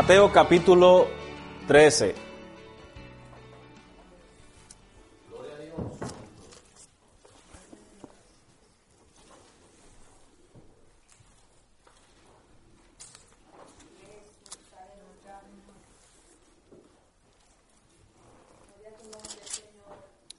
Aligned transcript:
Mateo 0.00 0.30
capítulo 0.30 1.08
13. 1.66 2.14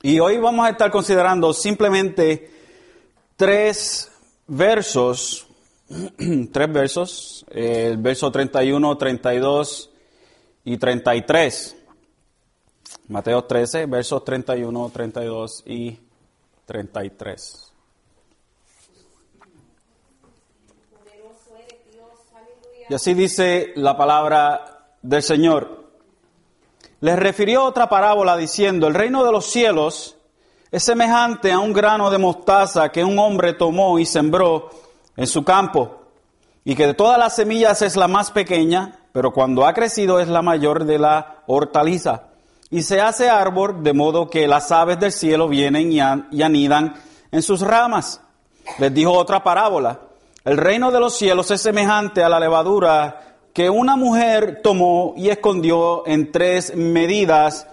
Y 0.01 0.21
hoy 0.21 0.37
vamos 0.37 0.65
a 0.65 0.69
estar 0.69 0.89
considerando 0.89 1.51
simplemente 1.51 2.49
tres 3.35 4.09
versos, 4.47 5.48
tres 6.51 6.71
versos, 6.71 7.45
el 7.49 7.97
verso 7.97 8.31
31, 8.31 8.97
32 8.97 9.89
y 10.65 10.77
33. 10.77 11.75
Mateo 13.07 13.43
13, 13.43 13.87
versos 13.87 14.23
31, 14.23 14.91
32 14.93 15.63
y 15.65 15.99
33. 16.65 17.73
Y 22.89 22.93
así 22.93 23.13
dice 23.13 23.73
la 23.75 23.97
palabra 23.97 24.95
del 25.01 25.23
Señor. 25.23 25.89
Les 27.01 27.17
refirió 27.17 27.63
otra 27.63 27.89
parábola 27.89 28.35
diciendo, 28.37 28.87
el 28.87 28.93
reino 28.93 29.23
de 29.23 29.31
los 29.31 29.45
cielos 29.45 30.17
es 30.71 30.83
semejante 30.83 31.51
a 31.51 31.59
un 31.59 31.73
grano 31.73 32.11
de 32.11 32.17
mostaza 32.19 32.89
que 32.89 33.03
un 33.03 33.17
hombre 33.17 33.53
tomó 33.53 33.97
y 33.97 34.05
sembró 34.05 34.69
en 35.19 35.27
su 35.27 35.43
campo, 35.43 35.97
y 36.63 36.75
que 36.75 36.87
de 36.87 36.93
todas 36.93 37.19
las 37.19 37.35
semillas 37.35 37.81
es 37.81 37.97
la 37.97 38.07
más 38.07 38.31
pequeña, 38.31 38.99
pero 39.11 39.33
cuando 39.33 39.65
ha 39.65 39.73
crecido 39.73 40.21
es 40.21 40.29
la 40.29 40.41
mayor 40.41 40.85
de 40.85 40.97
la 40.97 41.43
hortaliza, 41.45 42.27
y 42.69 42.83
se 42.83 43.01
hace 43.01 43.29
árbol 43.29 43.83
de 43.83 43.91
modo 43.91 44.29
que 44.29 44.47
las 44.47 44.71
aves 44.71 44.97
del 44.97 45.11
cielo 45.11 45.49
vienen 45.49 45.91
y, 45.91 45.99
anidan 45.99 46.95
en 47.33 47.41
sus 47.41 47.59
ramas. 47.59 48.21
Les 48.77 48.93
dijo 48.93 49.11
otra 49.11 49.43
parábola, 49.43 49.99
el 50.45 50.55
reino 50.55 50.89
de 50.89 51.01
los 51.01 51.17
cielos 51.17 51.51
es 51.51 51.61
semejante 51.61 52.23
a 52.23 52.29
la 52.29 52.39
levadura 52.39 53.35
que 53.53 53.69
una 53.69 53.97
mujer 53.97 54.61
tomó 54.63 55.15
y 55.17 55.27
escondió 55.27 56.07
en 56.07 56.31
tres 56.31 56.73
medidas 56.77 57.67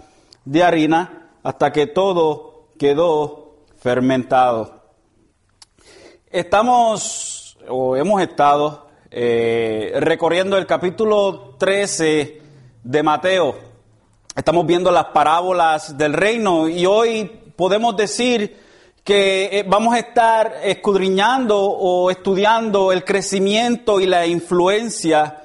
de 0.45 0.65
harina 0.65 1.29
hasta 1.45 1.73
que 1.73 1.87
todo 1.87 2.71
quedó 2.77 3.59
fermentado. 3.79 4.77
Estamos, 6.37 7.26
o 7.69 7.97
hemos 7.97 8.23
estado, 8.23 8.87
eh, 9.11 9.93
recorriendo 9.97 10.57
el 10.57 10.67
capítulo 10.67 11.55
13 11.59 12.41
de 12.83 13.03
Mateo. 13.03 13.57
Estamos 14.35 14.67
viendo 14.67 14.91
las 14.91 15.07
parábolas 15.07 15.97
del 15.97 16.13
reino 16.13 16.69
y 16.69 16.87
hoy 16.87 17.25
podemos 17.57 17.97
decir 17.97 18.57
que 19.03 19.61
eh, 19.61 19.65
vamos 19.67 19.95
a 19.95 20.01
estar 20.01 20.57
escudriñando 20.63 21.59
o 21.61 22.11
estudiando 22.11 22.93
el 22.93 23.05
crecimiento 23.05 24.01
y 24.01 24.07
la 24.07 24.27
influencia 24.27 25.45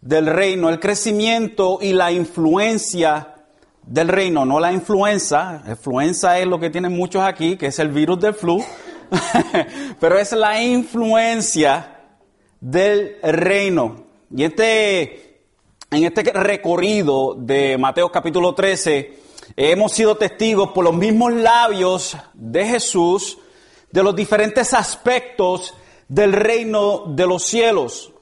del 0.00 0.26
reino, 0.26 0.68
el 0.68 0.78
crecimiento 0.78 1.78
y 1.80 1.92
la 1.92 2.12
influencia 2.12 3.34
del 3.82 4.08
reino, 4.08 4.44
no 4.44 4.60
la 4.60 4.72
influenza. 4.72 5.62
Influenza 5.66 6.38
es 6.38 6.46
lo 6.46 6.60
que 6.60 6.70
tienen 6.70 6.94
muchos 6.94 7.22
aquí, 7.22 7.56
que 7.56 7.66
es 7.66 7.78
el 7.78 7.88
virus 7.88 8.20
del 8.20 8.34
flu, 8.34 8.62
pero 10.00 10.18
es 10.18 10.32
la 10.32 10.62
influencia 10.62 12.00
del 12.60 13.16
reino. 13.22 14.06
Y 14.34 14.44
este, 14.44 15.40
en 15.90 16.04
este 16.04 16.22
recorrido 16.32 17.34
de 17.34 17.78
Mateo 17.78 18.10
capítulo 18.10 18.54
13, 18.54 19.18
hemos 19.56 19.92
sido 19.92 20.16
testigos 20.16 20.70
por 20.70 20.84
los 20.84 20.94
mismos 20.94 21.32
labios 21.32 22.16
de 22.34 22.66
Jesús 22.66 23.38
de 23.90 24.02
los 24.02 24.14
diferentes 24.14 24.74
aspectos 24.74 25.74
del 26.08 26.32
reino 26.32 27.04
de 27.06 27.26
los 27.26 27.44
cielos 27.44 28.12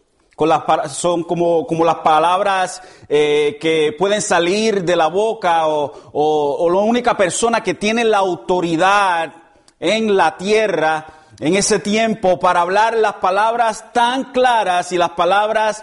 son 0.91 1.25
como, 1.25 1.67
como 1.67 1.85
las 1.85 1.97
palabras 1.97 2.83
eh, 3.09 3.57
que 3.61 3.95
pueden 3.99 4.21
salir 4.21 4.85
de 4.85 4.95
la 4.95 5.07
boca 5.07 5.67
o, 5.67 5.93
o, 6.13 6.71
la 6.71 6.81
única 6.81 7.17
persona 7.17 7.63
que 7.63 7.75
tiene 7.75 8.05
la 8.05 8.19
autoridad 8.19 9.33
en 9.79 10.17
la 10.17 10.37
tierra 10.37 11.07
en 11.39 11.55
ese 11.55 11.79
tiempo 11.79 12.39
para 12.39 12.63
hablar 12.63 12.97
las 12.97 13.15
palabras 13.15 13.93
tan 13.93 14.33
claras 14.33 14.93
y 14.93 14.99
las 14.99 15.11
palabras 15.11 15.83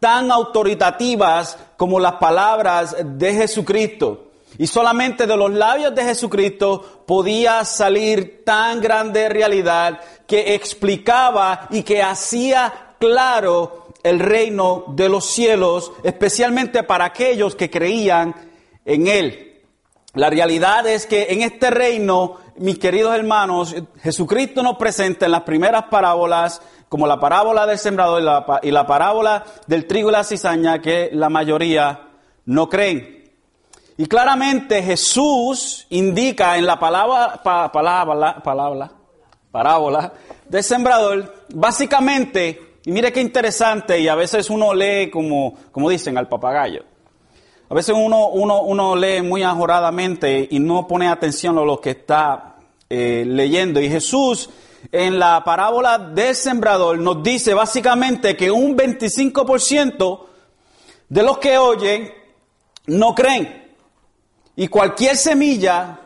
tan 0.00 0.30
autoritativas 0.30 1.58
como 1.76 2.00
las 2.00 2.14
palabras 2.14 2.96
de 3.02 3.34
Jesucristo. 3.34 4.30
Y 4.56 4.66
solamente 4.66 5.26
de 5.26 5.36
los 5.36 5.52
labios 5.52 5.94
de 5.94 6.04
Jesucristo 6.04 7.02
podía 7.06 7.64
salir 7.64 8.44
tan 8.44 8.80
grande 8.80 9.28
realidad 9.28 10.00
que 10.26 10.54
explicaba 10.54 11.66
y 11.70 11.82
que 11.82 12.02
hacía 12.02 12.94
claro 12.98 13.88
el 14.02 14.20
reino 14.20 14.84
de 14.88 15.08
los 15.08 15.24
cielos, 15.24 15.92
especialmente 16.02 16.82
para 16.82 17.06
aquellos 17.06 17.56
que 17.56 17.70
creían 17.70 18.34
en 18.84 19.08
Él. 19.08 19.62
La 20.14 20.30
realidad 20.30 20.86
es 20.86 21.06
que 21.06 21.26
en 21.30 21.42
este 21.42 21.70
reino, 21.70 22.36
mis 22.56 22.78
queridos 22.78 23.14
hermanos, 23.14 23.74
Jesucristo 24.02 24.62
nos 24.62 24.76
presenta 24.76 25.26
en 25.26 25.32
las 25.32 25.42
primeras 25.42 25.84
parábolas, 25.84 26.60
como 26.88 27.06
la 27.06 27.18
parábola 27.18 27.66
del 27.66 27.78
sembrador 27.78 28.22
y 28.62 28.70
la, 28.70 28.86
parábola 28.86 29.44
del 29.66 29.86
trigo 29.86 30.10
y 30.10 30.12
la 30.12 30.24
cizaña, 30.24 30.80
que 30.80 31.10
la 31.12 31.28
mayoría 31.28 32.08
no 32.46 32.68
creen. 32.68 33.32
Y 33.96 34.06
claramente 34.06 34.82
Jesús 34.82 35.86
indica 35.90 36.56
en 36.56 36.66
la 36.66 36.78
palabra, 36.78 37.42
palabra, 37.42 38.42
palabra, 38.42 38.92
parábola 39.50 40.12
del 40.48 40.62
sembrador, 40.62 41.46
básicamente 41.54 42.74
y 42.86 42.92
mire 42.92 43.12
qué 43.12 43.20
interesante, 43.20 43.98
y 43.98 44.08
a 44.08 44.14
veces 44.14 44.50
uno 44.50 44.74
lee 44.74 45.10
como, 45.10 45.54
como 45.72 45.88
dicen, 45.88 46.18
al 46.18 46.28
papagayo. 46.28 46.84
A 47.68 47.74
veces 47.74 47.94
uno, 47.96 48.28
uno, 48.28 48.62
uno 48.62 48.94
lee 48.94 49.22
muy 49.22 49.42
ajoradamente 49.42 50.46
y 50.50 50.58
no 50.58 50.86
pone 50.86 51.08
atención 51.08 51.58
a 51.58 51.62
lo 51.62 51.80
que 51.80 51.90
está 51.90 52.56
eh, 52.90 53.24
leyendo. 53.26 53.80
Y 53.80 53.88
Jesús 53.88 54.50
en 54.92 55.18
la 55.18 55.42
parábola 55.44 55.98
del 55.98 56.34
sembrador 56.34 56.98
nos 56.98 57.22
dice 57.22 57.54
básicamente 57.54 58.36
que 58.36 58.50
un 58.50 58.76
25% 58.76 60.26
de 61.08 61.22
los 61.22 61.38
que 61.38 61.58
oyen 61.58 62.12
no 62.86 63.14
creen. 63.14 63.72
Y 64.56 64.68
cualquier 64.68 65.16
semilla 65.16 66.00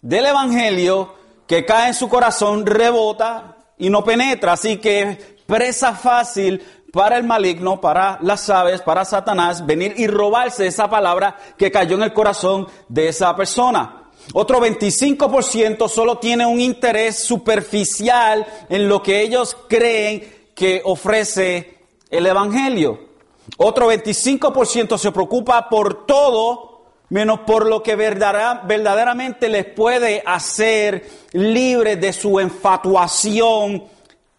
del 0.00 0.26
Evangelio 0.26 1.14
que 1.46 1.64
cae 1.64 1.88
en 1.88 1.94
su 1.94 2.08
corazón 2.08 2.64
rebota 2.64 3.56
y 3.76 3.90
no 3.90 4.04
penetra. 4.04 4.52
Así 4.52 4.76
que 4.76 5.38
presa 5.46 5.94
fácil 5.94 6.62
para 6.92 7.16
el 7.16 7.24
maligno, 7.24 7.80
para 7.80 8.18
las 8.22 8.48
aves, 8.50 8.82
para 8.82 9.04
Satanás, 9.04 9.64
venir 9.64 9.94
y 9.96 10.06
robarse 10.06 10.66
esa 10.66 10.88
palabra 10.88 11.36
que 11.56 11.70
cayó 11.70 11.96
en 11.96 12.02
el 12.02 12.12
corazón 12.12 12.66
de 12.88 13.08
esa 13.08 13.34
persona. 13.36 14.10
Otro 14.32 14.60
25% 14.60 15.88
solo 15.88 16.18
tiene 16.18 16.46
un 16.46 16.60
interés 16.60 17.18
superficial 17.18 18.46
en 18.68 18.88
lo 18.88 19.02
que 19.02 19.22
ellos 19.22 19.56
creen 19.68 20.50
que 20.54 20.82
ofrece 20.84 21.78
el 22.10 22.26
Evangelio. 22.26 23.10
Otro 23.56 23.90
25% 23.90 24.98
se 24.98 25.12
preocupa 25.12 25.68
por 25.68 26.06
todo 26.06 26.70
menos 27.10 27.40
por 27.40 27.66
lo 27.66 27.82
que 27.82 27.96
verdaderamente 27.96 29.48
les 29.48 29.66
puede 29.66 30.22
hacer 30.24 31.08
libre 31.32 31.96
de 31.96 32.12
su 32.12 32.38
enfatuación 32.38 33.84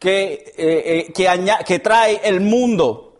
que, 0.01 0.53
eh, 0.57 1.13
eh, 1.15 1.63
que, 1.63 1.79
trae 1.79 2.19
el 2.23 2.41
mundo. 2.41 3.13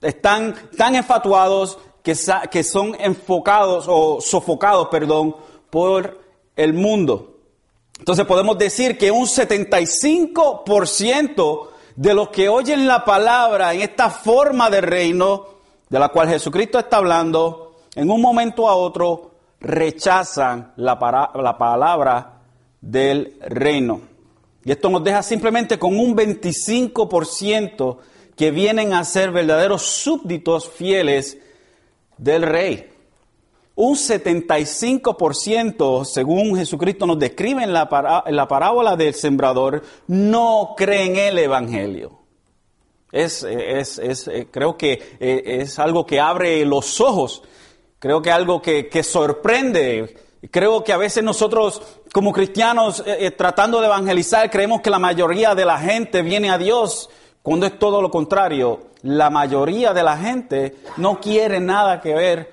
Están 0.00 0.54
tan 0.78 0.94
enfatuados 0.94 1.78
que, 2.02 2.16
que 2.50 2.64
son 2.64 2.96
enfocados 2.98 3.84
o 3.86 4.18
sofocados, 4.22 4.88
perdón, 4.88 5.36
por 5.68 6.18
el 6.56 6.72
mundo. 6.72 7.36
Entonces 7.98 8.24
podemos 8.24 8.56
decir 8.56 8.96
que 8.96 9.10
un 9.10 9.26
75% 9.26 11.68
de 11.96 12.14
los 12.14 12.30
que 12.30 12.48
oyen 12.48 12.86
la 12.86 13.04
palabra 13.04 13.74
en 13.74 13.82
esta 13.82 14.08
forma 14.08 14.70
de 14.70 14.80
reino 14.80 15.48
de 15.90 15.98
la 15.98 16.08
cual 16.08 16.30
Jesucristo 16.30 16.78
está 16.78 16.96
hablando, 16.96 17.74
en 17.94 18.10
un 18.10 18.22
momento 18.22 18.70
a 18.70 18.74
otro 18.74 19.32
rechazan 19.60 20.72
la, 20.76 21.30
la 21.34 21.58
palabra 21.58 22.38
del 22.80 23.36
reino. 23.42 24.11
Y 24.64 24.70
esto 24.70 24.88
nos 24.88 25.02
deja 25.02 25.22
simplemente 25.22 25.78
con 25.78 25.98
un 25.98 26.16
25% 26.16 27.98
que 28.36 28.50
vienen 28.50 28.92
a 28.92 29.04
ser 29.04 29.30
verdaderos 29.30 29.82
súbditos 29.82 30.68
fieles 30.68 31.38
del 32.16 32.42
rey. 32.42 32.88
Un 33.74 33.96
75%, 33.96 36.04
según 36.04 36.56
Jesucristo 36.56 37.06
nos 37.06 37.18
describe 37.18 37.64
en 37.64 37.72
la, 37.72 37.88
parábola 37.88 38.96
del 38.96 39.14
sembrador, 39.14 39.82
no 40.06 40.74
creen 40.76 41.16
el 41.16 41.38
Evangelio. 41.38 42.20
Es, 43.10 43.42
es, 43.42 43.98
es 43.98 44.28
eh, 44.28 44.48
creo 44.50 44.76
que 44.76 45.16
eh, 45.20 45.58
es 45.60 45.78
algo 45.78 46.06
que 46.06 46.20
abre 46.20 46.64
los 46.64 47.00
ojos, 47.00 47.42
creo 47.98 48.22
que 48.22 48.30
algo 48.30 48.62
que, 48.62 48.88
que 48.88 49.02
sorprende. 49.02 50.16
Creo 50.50 50.82
que 50.82 50.92
a 50.92 50.96
veces 50.96 51.22
nosotros 51.22 51.82
como 52.12 52.30
cristianos 52.32 53.02
eh, 53.06 53.30
tratando 53.30 53.80
de 53.80 53.86
evangelizar 53.86 54.50
creemos 54.50 54.82
que 54.82 54.90
la 54.90 54.98
mayoría 54.98 55.54
de 55.54 55.64
la 55.64 55.78
gente 55.78 56.20
viene 56.20 56.50
a 56.50 56.58
Dios 56.58 57.08
cuando 57.42 57.66
es 57.66 57.78
todo 57.78 58.02
lo 58.02 58.10
contrario. 58.10 58.90
La 59.02 59.30
mayoría 59.30 59.92
de 59.92 60.02
la 60.02 60.16
gente 60.18 60.76
no 60.98 61.18
quiere 61.18 61.58
nada 61.58 62.00
que 62.00 62.14
ver 62.14 62.52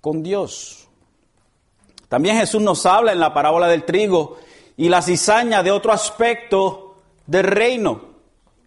con 0.00 0.22
Dios. 0.22 0.88
También 2.08 2.36
Jesús 2.36 2.62
nos 2.62 2.86
habla 2.86 3.12
en 3.12 3.20
la 3.20 3.34
parábola 3.34 3.66
del 3.68 3.84
trigo 3.84 4.38
y 4.76 4.88
la 4.88 5.02
cizaña 5.02 5.62
de 5.62 5.70
otro 5.70 5.92
aspecto 5.92 6.96
del 7.26 7.44
reino. 7.44 8.12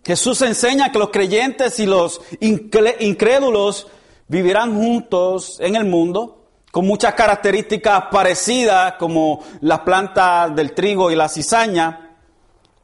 Jesús 0.04 0.42
enseña 0.42 0.92
que 0.92 1.00
los 1.00 1.10
creyentes 1.10 1.80
y 1.80 1.86
los 1.86 2.22
incrédulos 2.42 3.88
vivirán 4.28 4.76
juntos 4.76 5.58
en 5.62 5.76
el 5.76 5.86
mundo 5.86 6.45
con 6.76 6.86
muchas 6.86 7.14
características 7.14 8.08
parecidas 8.12 8.96
como 8.96 9.42
las 9.62 9.80
plantas 9.80 10.54
del 10.54 10.74
trigo 10.74 11.10
y 11.10 11.16
la 11.16 11.30
cizaña. 11.30 12.18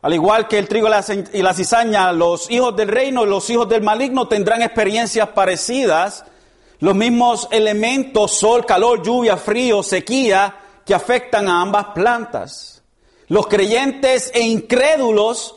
Al 0.01 0.13
igual 0.13 0.47
que 0.47 0.57
el 0.57 0.69
trigo 0.69 0.87
y 1.33 1.41
la 1.41 1.53
cizaña, 1.53 2.13
los 2.13 2.49
hijos 2.49 2.73
del 2.77 2.87
reino 2.87 3.25
y 3.25 3.27
los 3.27 3.49
hijos 3.49 3.67
del 3.67 3.81
maligno 3.81 4.29
tendrán 4.29 4.61
experiencias 4.61 5.27
parecidas, 5.31 6.23
los 6.79 6.95
mismos 6.95 7.49
elementos, 7.51 8.31
sol, 8.31 8.65
calor, 8.65 9.03
lluvia, 9.03 9.35
frío, 9.35 9.83
sequía, 9.83 10.55
que 10.85 10.93
afectan 10.93 11.49
a 11.49 11.61
ambas 11.61 11.87
plantas. 11.87 12.83
Los 13.27 13.47
creyentes 13.47 14.31
e 14.33 14.39
incrédulos 14.39 15.53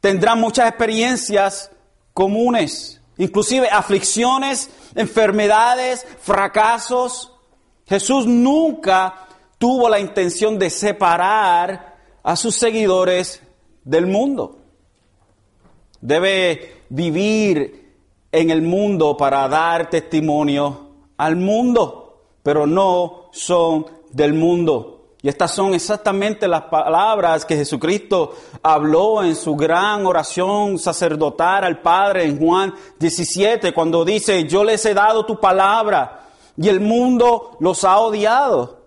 tendrán 0.00 0.40
muchas 0.40 0.68
experiencias 0.68 1.70
comunes, 2.12 3.00
inclusive 3.18 3.68
aflicciones, 3.70 4.68
enfermedades, 4.96 6.04
fracasos. 6.20 7.34
Jesús 7.88 8.26
nunca 8.26 9.26
tuvo 9.56 9.88
la 9.88 9.98
intención 9.98 10.58
de 10.58 10.70
separar 10.70 11.96
a 12.22 12.36
sus 12.36 12.54
seguidores 12.54 13.42
del 13.84 14.06
mundo. 14.06 14.58
Debe 16.00 16.82
vivir 16.90 17.96
en 18.30 18.50
el 18.50 18.62
mundo 18.62 19.16
para 19.16 19.48
dar 19.48 19.88
testimonio 19.88 20.88
al 21.16 21.36
mundo, 21.36 22.24
pero 22.42 22.66
no 22.66 23.30
son 23.32 23.86
del 24.10 24.34
mundo. 24.34 24.94
Y 25.22 25.28
estas 25.28 25.52
son 25.52 25.74
exactamente 25.74 26.46
las 26.46 26.62
palabras 26.64 27.44
que 27.44 27.56
Jesucristo 27.56 28.34
habló 28.62 29.24
en 29.24 29.34
su 29.34 29.56
gran 29.56 30.06
oración 30.06 30.78
sacerdotal 30.78 31.64
al 31.64 31.80
Padre 31.80 32.24
en 32.24 32.38
Juan 32.38 32.72
17, 33.00 33.72
cuando 33.72 34.04
dice, 34.04 34.44
yo 34.44 34.62
les 34.62 34.84
he 34.84 34.94
dado 34.94 35.26
tu 35.26 35.40
palabra 35.40 36.27
y 36.60 36.68
el 36.68 36.80
mundo 36.80 37.56
los 37.60 37.84
ha 37.84 37.98
odiado, 38.00 38.80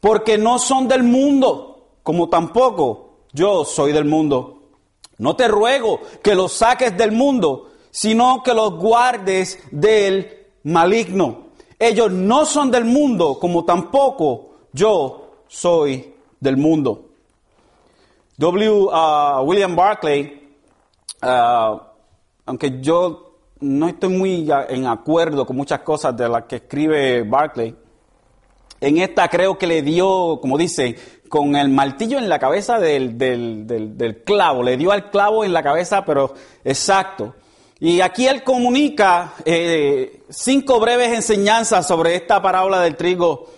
porque 0.00 0.38
no 0.38 0.58
son 0.58 0.88
del 0.88 1.02
mundo, 1.02 1.88
como 2.02 2.30
tampoco 2.30 3.10
yo 3.32 3.64
soy 3.64 3.92
del 3.92 4.06
mundo. 4.06 4.62
No 5.18 5.36
te 5.36 5.46
ruego 5.46 6.00
que 6.22 6.34
los 6.34 6.52
saques 6.52 6.96
del 6.96 7.12
mundo, 7.12 7.72
sino 7.90 8.42
que 8.42 8.54
los 8.54 8.74
guardes 8.74 9.58
del 9.70 10.46
maligno. 10.62 11.50
Ellos 11.78 12.10
no 12.10 12.46
son 12.46 12.70
del 12.70 12.86
mundo, 12.86 13.38
como 13.38 13.66
tampoco 13.66 14.52
yo 14.72 15.26
soy 15.46 16.14
del 16.40 16.56
mundo. 16.56 17.04
W. 18.38 18.70
Uh, 18.70 19.42
William 19.42 19.76
Barclay, 19.76 20.54
uh, 21.22 21.78
aunque 22.46 22.80
yo 22.80 23.29
no 23.60 23.88
estoy 23.88 24.10
muy 24.10 24.50
en 24.68 24.86
acuerdo 24.86 25.46
con 25.46 25.56
muchas 25.56 25.80
cosas 25.80 26.16
de 26.16 26.28
las 26.28 26.44
que 26.44 26.56
escribe 26.56 27.22
Barclay, 27.22 27.74
en 28.80 28.98
esta 28.98 29.28
creo 29.28 29.58
que 29.58 29.66
le 29.66 29.82
dio, 29.82 30.38
como 30.40 30.56
dice, 30.56 30.96
con 31.28 31.54
el 31.54 31.68
martillo 31.68 32.18
en 32.18 32.28
la 32.28 32.38
cabeza 32.38 32.78
del, 32.78 33.18
del, 33.18 34.22
clavo, 34.24 34.62
le 34.62 34.76
dio 34.76 34.90
al 34.90 35.10
clavo 35.10 35.44
en 35.44 35.52
la 35.52 35.62
cabeza, 35.62 36.04
pero 36.04 36.34
exacto. 36.64 37.34
Y 37.78 38.00
aquí 38.00 38.26
él 38.26 38.42
comunica 38.42 39.34
eh, 39.44 40.22
cinco 40.30 40.80
breves 40.80 41.12
enseñanzas 41.12 41.86
sobre 41.86 42.14
esta 42.14 42.40
parábola 42.40 42.80
del 42.80 42.96
trigo 42.96 43.50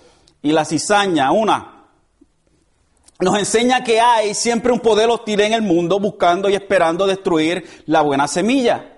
y 0.42 0.52
la 0.52 0.64
cizaña. 0.64 1.30
Una, 1.30 1.86
nos 3.20 3.38
enseña 3.38 3.84
que 3.84 4.00
hay 4.00 4.34
siempre 4.34 4.72
un 4.72 4.80
poder 4.80 5.08
hostil 5.08 5.40
en 5.40 5.52
el 5.52 5.62
mundo 5.62 6.00
buscando 6.00 6.48
y 6.48 6.54
esperando 6.54 7.06
destruir 7.06 7.82
la 7.86 8.02
buena 8.02 8.26
semilla. 8.26 8.91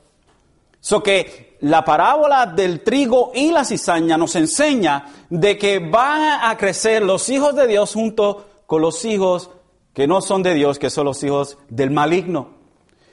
So 0.79 1.03
que 1.03 1.57
la 1.61 1.85
parábola 1.85 2.47
del 2.47 2.81
trigo 2.81 3.31
y 3.35 3.51
la 3.51 3.63
cizaña 3.63 4.17
nos 4.17 4.35
enseña 4.35 5.05
de 5.29 5.57
que 5.57 5.79
van 5.79 6.39
a 6.43 6.57
crecer 6.57 7.03
los 7.03 7.29
hijos 7.29 7.55
de 7.55 7.67
Dios 7.67 7.93
junto 7.93 8.47
con 8.65 8.81
los 8.81 9.05
hijos 9.05 9.51
que 9.93 10.07
no 10.07 10.21
son 10.21 10.41
de 10.41 10.53
Dios, 10.53 10.79
que 10.79 10.89
son 10.89 11.05
los 11.05 11.23
hijos 11.23 11.57
del 11.69 11.91
maligno 11.91 12.61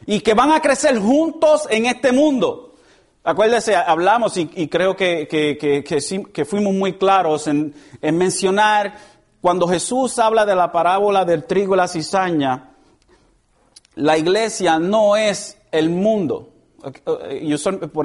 y 0.06 0.20
que 0.20 0.32
van 0.32 0.52
a 0.52 0.62
crecer 0.62 0.98
juntos 0.98 1.66
en 1.68 1.84
este 1.84 2.12
mundo. 2.12 2.67
Acuérdese, 3.24 3.76
hablamos 3.76 4.36
y, 4.36 4.68
creo 4.68 4.96
que, 4.96 5.26
que, 5.28 6.44
fuimos 6.44 6.72
muy 6.72 6.94
claros 6.94 7.46
en, 7.46 7.74
en, 8.00 8.16
mencionar 8.16 8.94
cuando 9.40 9.68
Jesús 9.68 10.18
habla 10.18 10.46
de 10.46 10.56
la 10.56 10.72
parábola 10.72 11.24
del 11.24 11.44
trigo 11.44 11.74
y 11.74 11.76
la 11.76 11.88
cizaña, 11.88 12.70
la 13.96 14.16
iglesia 14.16 14.78
no 14.78 15.16
es 15.16 15.58
el 15.72 15.90
mundo. 15.90 16.50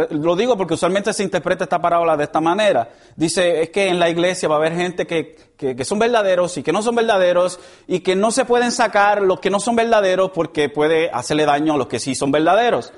lo 0.10 0.36
digo 0.36 0.58
porque 0.58 0.74
usualmente 0.74 1.13
se 1.13 1.24
interpreta 1.24 1.63
esta 1.63 1.79
parábola 1.79 2.17
de 2.17 2.24
esta 2.24 2.41
manera. 2.41 2.89
Dice, 3.15 3.62
es 3.62 3.70
que 3.70 3.88
en 3.88 4.00
la 4.00 4.10
iglesia 4.10 4.50
va 4.50 4.55
a 4.55 4.58
haber 4.58 4.75
gente 4.75 5.08
que, 5.08 5.36
que, 5.55 5.86
son 5.86 6.00
verdaderos 6.00 6.58
y 6.58 6.63
que 6.63 6.72
no 6.72 6.82
son 6.82 6.96
verdaderos 6.96 7.60
y 7.88 8.01
que 8.01 8.15
no 8.15 8.32
se 8.32 8.46
pueden 8.46 8.72
sacar 8.72 9.22
los 9.22 9.39
que 9.39 9.50
no 9.50 9.60
son 9.60 9.75
verdaderos 9.75 10.32
porque 10.32 10.70
puede 10.70 11.10
hacerle 11.12 11.46
daño 11.46 11.74
a 11.74 11.77
los 11.77 11.88
que 11.88 12.00
sí 12.00 12.15
son 12.15 12.32
verdaderos. 12.32 12.91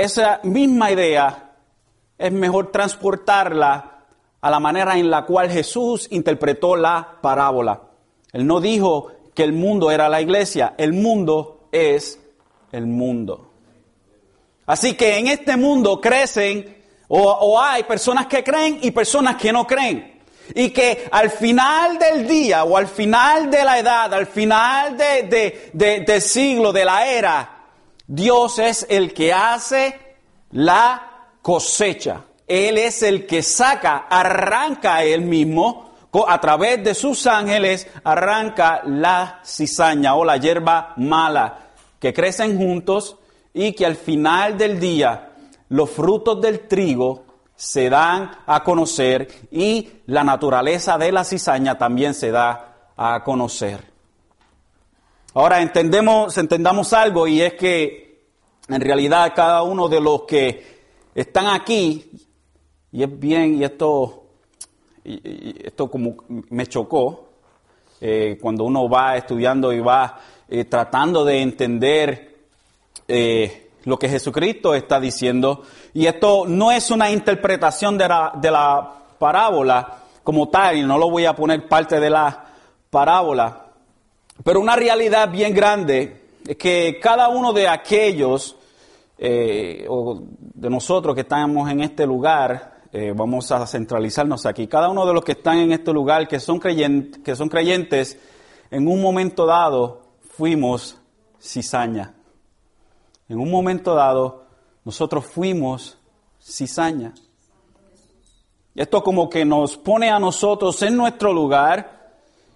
Esa 0.00 0.40
misma 0.44 0.90
idea 0.90 1.52
es 2.16 2.32
mejor 2.32 2.72
transportarla 2.72 4.06
a 4.40 4.50
la 4.50 4.58
manera 4.58 4.96
en 4.96 5.10
la 5.10 5.26
cual 5.26 5.50
Jesús 5.50 6.08
interpretó 6.10 6.74
la 6.74 7.18
parábola. 7.20 7.82
Él 8.32 8.46
no 8.46 8.62
dijo 8.62 9.08
que 9.34 9.42
el 9.42 9.52
mundo 9.52 9.90
era 9.90 10.08
la 10.08 10.22
iglesia, 10.22 10.72
el 10.78 10.94
mundo 10.94 11.68
es 11.70 12.18
el 12.72 12.86
mundo. 12.86 13.50
Así 14.64 14.94
que 14.94 15.18
en 15.18 15.26
este 15.26 15.58
mundo 15.58 16.00
crecen 16.00 16.78
o, 17.08 17.60
hay 17.60 17.82
personas 17.82 18.26
que 18.26 18.42
creen 18.42 18.78
y 18.80 18.92
personas 18.92 19.36
que 19.36 19.52
no 19.52 19.66
creen. 19.66 20.22
Y 20.54 20.70
que 20.70 21.10
al 21.12 21.28
final 21.28 21.98
del 21.98 22.26
día 22.26 22.64
o 22.64 22.74
al 22.78 22.86
final 22.86 23.50
de 23.50 23.64
la 23.64 23.78
edad, 23.78 24.14
al 24.14 24.26
final 24.26 24.96
de, 24.96 25.70
del 25.74 26.22
siglo, 26.22 26.72
de 26.72 26.86
la 26.86 27.06
era, 27.06 27.59
Dios 28.12 28.58
es 28.58 28.86
el 28.90 29.14
que 29.14 29.32
hace 29.32 29.96
la 30.50 31.28
cosecha. 31.42 32.24
Él 32.48 32.76
es 32.76 33.04
el 33.04 33.24
que 33.24 33.40
saca, 33.40 34.08
arranca 34.10 35.04
él 35.04 35.20
mismo, 35.20 35.92
a 36.26 36.40
través 36.40 36.82
de 36.82 36.96
sus 36.96 37.28
ángeles, 37.28 37.86
arranca 38.02 38.82
la 38.84 39.38
cizaña 39.44 40.16
o 40.16 40.24
la 40.24 40.38
hierba 40.38 40.92
mala, 40.96 41.68
que 42.00 42.12
crecen 42.12 42.58
juntos 42.58 43.16
y 43.54 43.74
que 43.74 43.86
al 43.86 43.94
final 43.94 44.58
del 44.58 44.80
día 44.80 45.30
los 45.68 45.88
frutos 45.88 46.40
del 46.40 46.66
trigo 46.66 47.26
se 47.54 47.88
dan 47.88 48.32
a 48.44 48.64
conocer 48.64 49.28
y 49.52 49.88
la 50.06 50.24
naturaleza 50.24 50.98
de 50.98 51.12
la 51.12 51.22
cizaña 51.22 51.78
también 51.78 52.14
se 52.14 52.32
da 52.32 52.90
a 52.96 53.22
conocer. 53.22 53.88
Ahora 55.34 55.60
entendemos, 55.60 56.36
entendamos 56.38 56.92
algo 56.92 57.26
y 57.26 57.40
es 57.40 57.54
que 57.54 58.26
en 58.68 58.80
realidad 58.80 59.32
cada 59.34 59.62
uno 59.62 59.88
de 59.88 60.00
los 60.00 60.22
que 60.22 60.80
están 61.14 61.46
aquí, 61.46 62.10
y 62.92 63.02
es 63.02 63.18
bien, 63.18 63.60
y 63.60 63.64
esto 63.64 64.20
esto 65.04 65.90
como 65.90 66.16
me 66.28 66.66
chocó, 66.66 67.28
eh, 68.00 68.38
cuando 68.40 68.64
uno 68.64 68.88
va 68.88 69.16
estudiando 69.16 69.72
y 69.72 69.80
va 69.80 70.18
eh, 70.48 70.64
tratando 70.64 71.24
de 71.24 71.40
entender 71.40 72.36
eh, 73.06 73.70
lo 73.84 73.98
que 73.98 74.08
Jesucristo 74.08 74.74
está 74.74 75.00
diciendo, 75.00 75.62
y 75.94 76.06
esto 76.06 76.44
no 76.46 76.70
es 76.70 76.90
una 76.90 77.10
interpretación 77.10 77.96
de 77.96 78.08
la, 78.08 78.32
de 78.34 78.50
la 78.50 78.94
parábola 79.18 79.98
como 80.22 80.48
tal, 80.48 80.76
y 80.76 80.82
no 80.82 80.98
lo 80.98 81.10
voy 81.10 81.24
a 81.24 81.34
poner 81.34 81.66
parte 81.66 81.98
de 81.98 82.10
la 82.10 82.46
parábola, 82.90 83.69
pero 84.44 84.60
una 84.60 84.76
realidad 84.76 85.30
bien 85.30 85.54
grande 85.54 86.22
es 86.46 86.56
que 86.56 86.98
cada 87.00 87.28
uno 87.28 87.52
de 87.52 87.68
aquellos 87.68 88.56
o 89.88 90.22
de 90.38 90.70
nosotros 90.70 91.14
que 91.14 91.20
estamos 91.22 91.70
en 91.70 91.82
este 91.82 92.06
lugar, 92.06 92.80
eh, 92.92 93.12
vamos 93.14 93.52
a 93.52 93.66
centralizarnos 93.66 94.46
aquí. 94.46 94.66
Cada 94.66 94.88
uno 94.88 95.06
de 95.06 95.14
los 95.14 95.24
que 95.24 95.32
están 95.32 95.58
en 95.58 95.72
este 95.72 95.92
lugar, 95.92 96.26
que 96.26 96.40
son, 96.40 96.58
que 96.58 97.36
son 97.36 97.48
creyentes, 97.48 98.18
en 98.70 98.88
un 98.88 99.00
momento 99.00 99.46
dado 99.46 100.02
fuimos 100.36 100.98
cizaña. 101.40 102.14
En 103.28 103.38
un 103.38 103.50
momento 103.50 103.94
dado, 103.94 104.44
nosotros 104.84 105.24
fuimos 105.26 105.98
cizaña. 106.42 107.14
Esto 108.74 109.02
como 109.02 109.28
que 109.28 109.44
nos 109.44 109.76
pone 109.76 110.10
a 110.10 110.18
nosotros 110.18 110.80
en 110.82 110.96
nuestro 110.96 111.32
lugar 111.32 111.99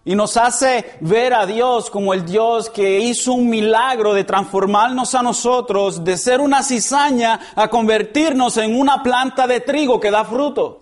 y 0.04 0.14
nos 0.14 0.36
hace 0.36 0.96
ver 1.00 1.32
a 1.32 1.46
Dios 1.46 1.88
como 1.88 2.12
el 2.12 2.26
Dios 2.26 2.68
que 2.68 3.00
hizo 3.00 3.32
un 3.32 3.48
milagro 3.48 4.12
de 4.12 4.24
transformarnos 4.24 5.14
a 5.14 5.22
nosotros, 5.22 6.04
de 6.04 6.18
ser 6.18 6.40
una 6.40 6.62
cizaña, 6.62 7.40
a 7.54 7.68
convertirnos 7.68 8.58
en 8.58 8.78
una 8.78 9.02
planta 9.02 9.46
de 9.46 9.60
trigo 9.60 9.98
que 9.98 10.10
da 10.10 10.24
fruto. 10.24 10.80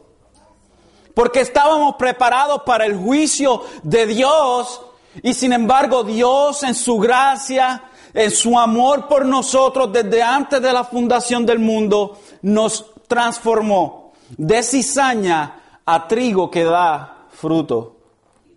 Porque 1.15 1.41
estábamos 1.41 1.95
preparados 1.97 2.63
para 2.63 2.85
el 2.85 2.97
juicio 2.97 3.63
de 3.83 4.07
Dios 4.07 4.81
y 5.23 5.35
sin 5.35 5.53
embargo 5.53 6.03
Dios 6.03 6.65
en 6.65 6.75
su 6.75 6.99
gracia, 6.99 7.85
en 8.15 8.31
su 8.31 8.59
amor 8.59 9.07
por 9.07 9.25
nosotros 9.25 9.93
desde 9.93 10.23
antes 10.23 10.61
de 10.61 10.73
la 10.73 10.83
fundación 10.83 11.47
del 11.47 11.61
mundo, 11.61 12.19
nos 12.43 12.87
transformó 13.07 14.13
de 14.37 14.63
cizaña 14.65 15.81
a 15.85 16.09
trigo 16.09 16.51
que 16.51 16.65
da 16.65 17.27
fruto. 17.31 17.92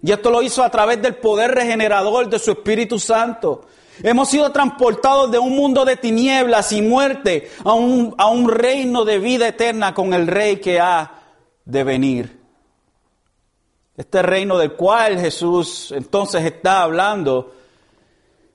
Y 0.05 0.11
esto 0.11 0.29
lo 0.29 0.43
hizo 0.43 0.63
a 0.63 0.69
través 0.69 1.01
del 1.01 1.15
poder 1.15 1.49
regenerador 1.49 2.29
de 2.29 2.37
su 2.37 2.51
Espíritu 2.51 2.99
Santo. 2.99 3.65
Hemos 4.03 4.29
sido 4.29 4.51
transportados 4.51 5.31
de 5.31 5.39
un 5.39 5.55
mundo 5.55 5.83
de 5.83 5.97
tinieblas 5.97 6.71
y 6.73 6.83
muerte 6.83 7.49
a 7.63 7.73
un, 7.73 8.13
a 8.19 8.27
un 8.27 8.47
reino 8.47 9.03
de 9.03 9.17
vida 9.17 9.47
eterna 9.47 9.95
con 9.95 10.13
el 10.13 10.27
Rey 10.27 10.57
que 10.57 10.79
ha 10.79 11.11
de 11.65 11.83
venir. 11.83 12.39
Este 13.97 14.21
reino 14.21 14.59
del 14.59 14.73
cual 14.73 15.19
Jesús 15.19 15.91
entonces 15.91 16.43
está 16.43 16.83
hablando 16.83 17.55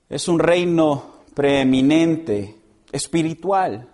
es 0.08 0.28
un 0.28 0.38
reino 0.38 1.24
preeminente, 1.34 2.54
espiritual. 2.92 3.88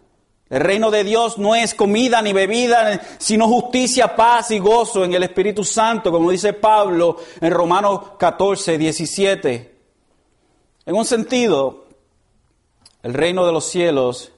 El 0.48 0.60
reino 0.60 0.90
de 0.92 1.02
Dios 1.02 1.38
no 1.38 1.54
es 1.56 1.74
comida 1.74 2.22
ni 2.22 2.32
bebida, 2.32 3.00
sino 3.18 3.48
justicia, 3.48 4.14
paz 4.14 4.52
y 4.52 4.60
gozo 4.60 5.04
en 5.04 5.12
el 5.12 5.24
Espíritu 5.24 5.64
Santo, 5.64 6.12
como 6.12 6.30
dice 6.30 6.52
Pablo 6.52 7.16
en 7.40 7.50
Romanos 7.50 8.12
14, 8.16 8.78
17. 8.78 9.76
En 10.86 10.94
un 10.94 11.04
sentido, 11.04 11.86
el 13.02 13.12
reino 13.12 13.44
de 13.44 13.52
los 13.52 13.64
cielos 13.64 14.32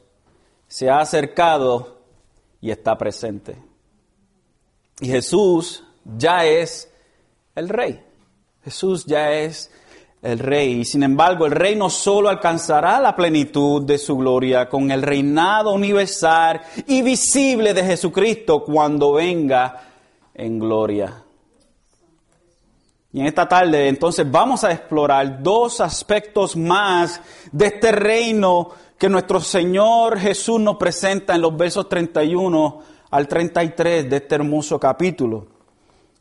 se 0.67 0.88
ha 0.88 1.00
acercado 1.00 1.99
y 2.61 2.71
está 2.71 2.97
presente. 2.97 3.57
Y 5.00 5.09
Jesús 5.09 5.85
ya 6.05 6.47
es 6.47 6.91
el 7.55 7.69
rey. 7.69 8.03
Jesús 8.65 9.05
ya 9.05 9.33
es 9.33 9.71
el 10.22 10.38
rey. 10.38 10.80
Y 10.80 10.84
sin 10.84 11.02
embargo, 11.02 11.46
el 11.46 11.52
reino 11.52 11.90
solo 11.90 12.28
alcanzará 12.28 13.00
la 13.00 13.14
plenitud 13.14 13.82
de 13.82 13.98
su 13.98 14.16
gloria 14.16 14.68
con 14.68 14.90
el 14.90 15.02
reinado 15.02 15.72
universal 15.72 16.60
y 16.87 17.02
visible 17.02 17.75
de 17.75 17.84
Jesucristo 17.84 18.64
cuando 18.64 19.12
venga 19.12 19.82
en 20.34 20.58
gloria. 20.58 21.25
Y 23.12 23.20
en 23.20 23.26
esta 23.26 23.48
tarde 23.48 23.88
entonces 23.88 24.30
vamos 24.30 24.64
a 24.64 24.72
explorar 24.72 25.42
dos 25.42 25.80
aspectos 25.80 26.56
más 26.56 27.20
de 27.50 27.66
este 27.66 27.90
reino 27.90 28.70
que 28.98 29.08
nuestro 29.08 29.40
Señor 29.40 30.18
Jesús 30.18 30.60
nos 30.60 30.76
presenta 30.76 31.34
en 31.34 31.40
los 31.40 31.56
versos 31.56 31.88
31 31.88 32.82
al 33.10 33.26
33 33.26 34.10
de 34.10 34.16
este 34.16 34.34
hermoso 34.34 34.78
capítulo. 34.78 35.46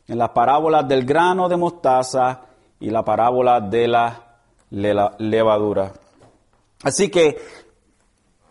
En 0.06 0.16
las 0.16 0.30
parábolas 0.30 0.88
del 0.88 1.04
grano 1.04 1.48
de 1.48 1.56
mostaza 1.58 2.47
y 2.80 2.90
la 2.90 3.04
parábola 3.04 3.60
de 3.60 3.88
la 3.88 4.24
levadura. 4.70 5.92
Así 6.82 7.08
que 7.08 7.36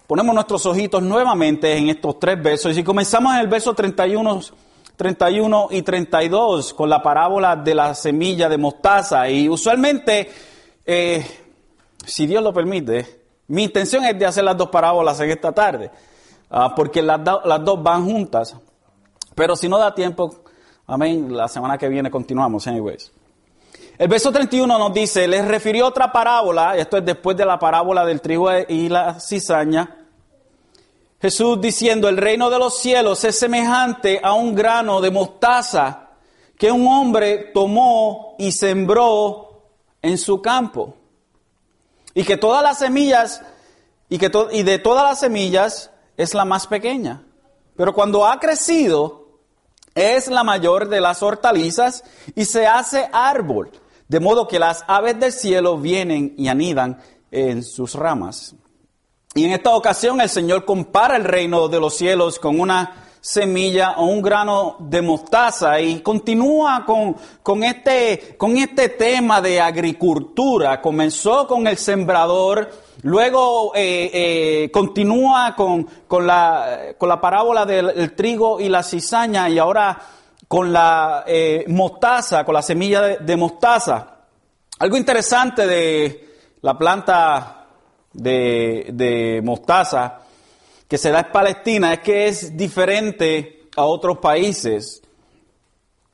ponemos 0.05 0.34
nuestros 0.34 0.65
ojitos 0.65 1.01
nuevamente 1.01 1.77
en 1.77 1.89
estos 1.89 2.19
tres 2.19 2.41
versos 2.41 2.77
y 2.77 2.84
comenzamos 2.84 3.34
en 3.34 3.39
el 3.41 3.48
verso 3.48 3.74
31, 3.74 4.41
31 4.96 5.67
y 5.72 5.81
32 5.81 6.74
con 6.74 6.89
la 6.89 7.01
parábola 7.01 7.55
de 7.55 7.75
la 7.75 7.93
semilla 7.93 8.50
de 8.50 8.57
mostaza. 8.57 9.29
Y 9.29 9.48
usualmente, 9.48 10.29
eh, 10.86 11.25
si 12.05 12.27
Dios 12.27 12.43
lo 12.43 12.53
permite, 12.53 13.22
mi 13.48 13.63
intención 13.63 14.03
es 14.05 14.17
de 14.19 14.25
hacer 14.25 14.43
las 14.43 14.57
dos 14.57 14.69
parábolas 14.69 15.19
en 15.22 15.29
esta 15.29 15.53
tarde, 15.53 15.89
ah, 16.50 16.74
porque 16.75 17.01
las, 17.01 17.22
las 17.46 17.63
dos 17.63 17.81
van 17.81 18.05
juntas. 18.05 18.55
Pero 19.36 19.55
si 19.55 19.69
no 19.69 19.77
da 19.77 19.93
tiempo, 19.93 20.43
amén, 20.86 21.36
la 21.36 21.48
semana 21.48 21.77
que 21.77 21.88
viene 21.88 22.12
continuamos, 22.12 22.67
anyways. 22.67 23.12
El 23.97 24.09
verso 24.09 24.31
31 24.31 24.77
nos 24.77 24.93
dice, 24.93 25.27
les 25.27 25.47
refirió 25.47 25.87
otra 25.87 26.11
parábola, 26.11 26.77
esto 26.77 26.97
es 26.97 27.05
después 27.05 27.35
de 27.35 27.45
la 27.45 27.57
parábola 27.57 28.05
del 28.05 28.21
trigo 28.21 28.47
y 28.67 28.89
la 28.89 29.19
cizaña. 29.19 30.05
Jesús 31.19 31.59
diciendo, 31.59 32.07
el 32.07 32.17
reino 32.17 32.51
de 32.51 32.59
los 32.59 32.77
cielos 32.77 33.23
es 33.23 33.39
semejante 33.39 34.19
a 34.21 34.33
un 34.33 34.53
grano 34.53 35.01
de 35.01 35.09
mostaza 35.09 36.09
que 36.59 36.71
un 36.71 36.85
hombre 36.85 37.49
tomó 37.55 38.35
y 38.37 38.51
sembró 38.51 39.63
en 40.03 40.19
su 40.19 40.43
campo. 40.43 40.93
Y 42.13 42.23
que 42.23 42.37
todas 42.37 42.61
las 42.61 42.77
semillas, 42.77 43.41
y, 44.09 44.19
que 44.19 44.31
y 44.51 44.61
de 44.61 44.77
todas 44.77 45.05
las 45.05 45.19
semillas 45.21 45.89
es 46.17 46.35
la 46.35 46.45
más 46.45 46.67
pequeña. 46.67 47.23
Pero 47.75 47.95
cuando 47.95 48.27
ha 48.27 48.39
crecido, 48.39 49.39
es 49.95 50.27
la 50.27 50.43
mayor 50.43 50.87
de 50.87 51.01
las 51.01 51.23
hortalizas 51.23 52.03
y 52.35 52.45
se 52.45 52.67
hace 52.67 53.09
árbol 53.11 53.71
de 54.07 54.19
modo 54.19 54.47
que 54.47 54.59
las 54.59 54.83
aves 54.87 55.19
del 55.19 55.31
cielo 55.31 55.77
vienen 55.77 56.33
y 56.37 56.47
anidan 56.47 56.99
en 57.31 57.63
sus 57.63 57.95
ramas. 57.95 58.55
Y 59.35 59.45
en 59.45 59.51
esta 59.51 59.75
ocasión 59.75 60.21
el 60.21 60.29
Señor 60.29 60.65
compara 60.65 61.15
el 61.15 61.23
reino 61.23 61.67
de 61.67 61.79
los 61.79 61.95
cielos 61.95 62.39
con 62.39 62.59
una 62.59 63.03
semilla 63.21 63.95
o 63.97 64.05
un 64.05 64.21
grano 64.21 64.77
de 64.79 65.01
mostaza 65.01 65.81
y 65.81 65.99
continúa 65.99 66.85
con, 66.85 67.15
con, 67.43 67.63
este, 67.63 68.35
con 68.37 68.57
este 68.57 68.89
tema 68.89 69.41
de 69.41 69.59
agricultura. 69.59 70.81
Comenzó 70.81 71.45
con 71.45 71.67
el 71.67 71.77
sembrador, 71.77 72.71
luego 73.01 73.73
eh, 73.75 74.09
eh, 74.13 74.71
continúa 74.71 75.55
con, 75.55 75.83
con, 76.07 76.25
la, 76.25 76.93
con 76.97 77.09
la 77.09 77.19
parábola 77.19 77.65
del 77.65 78.15
trigo 78.15 78.59
y 78.59 78.69
la 78.69 78.81
cizaña 78.81 79.49
y 79.49 79.59
ahora 79.59 79.99
con 80.47 80.71
la 80.71 81.25
eh, 81.27 81.65
mostaza, 81.67 82.43
con 82.45 82.53
la 82.53 82.61
semilla 82.61 83.17
de, 83.17 83.35
mostaza. 83.35 84.15
Algo 84.79 84.97
interesante 84.97 85.67
de 85.67 86.29
la 86.61 86.77
planta 86.77 87.67
de, 88.13 89.41
mostaza 89.43 90.21
que 90.87 90.97
se 90.97 91.11
da 91.11 91.19
en 91.19 91.31
Palestina 91.31 91.93
es 91.93 91.99
que 91.99 92.27
es 92.27 92.55
diferente 92.55 93.67
a 93.75 93.83
otros 93.83 94.19
países, 94.19 95.03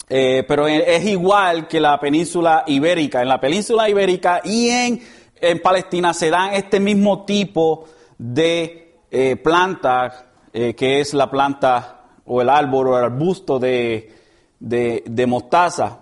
eh, 0.09 0.43
pero 0.47 0.67
es 0.67 1.05
igual 1.05 1.67
que 1.67 1.79
la 1.79 1.99
península 1.99 2.63
ibérica. 2.65 3.21
En 3.21 3.27
la 3.27 3.39
península 3.39 3.87
ibérica 3.87 4.41
y 4.43 4.69
en, 4.69 5.01
en 5.39 5.61
Palestina 5.61 6.13
se 6.13 6.31
dan 6.31 6.53
este 6.53 6.79
mismo 6.79 7.23
tipo 7.23 7.85
de 8.17 8.95
eh, 9.11 9.35
planta, 9.35 10.25
que 10.51 10.99
es 10.99 11.15
la 11.15 11.31
planta 11.31 12.01
o 12.25 12.41
el 12.41 12.49
árbol 12.49 12.89
o 12.89 12.97
el 12.97 13.05
arbusto 13.05 13.57
de, 13.57 14.22
de, 14.63 15.25
mostaza. 15.27 15.99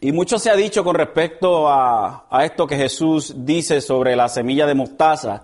Y 0.00 0.12
mucho 0.12 0.38
se 0.38 0.50
ha 0.50 0.56
dicho 0.56 0.82
con 0.82 0.94
respecto 0.94 1.68
a, 1.68 2.26
a, 2.30 2.44
esto 2.44 2.66
que 2.66 2.76
Jesús 2.76 3.34
dice 3.38 3.80
sobre 3.80 4.16
la 4.16 4.28
semilla 4.28 4.66
de 4.66 4.74
mostaza, 4.74 5.42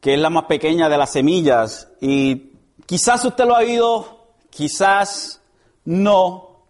que 0.00 0.14
es 0.14 0.20
la 0.20 0.30
más 0.30 0.44
pequeña 0.44 0.88
de 0.88 0.98
las 0.98 1.12
semillas. 1.12 1.88
Y 2.00 2.52
quizás 2.86 3.24
usted 3.24 3.44
lo 3.44 3.56
ha 3.56 3.60
oído, 3.60 4.26
quizás 4.50 5.40
no, 5.84 6.64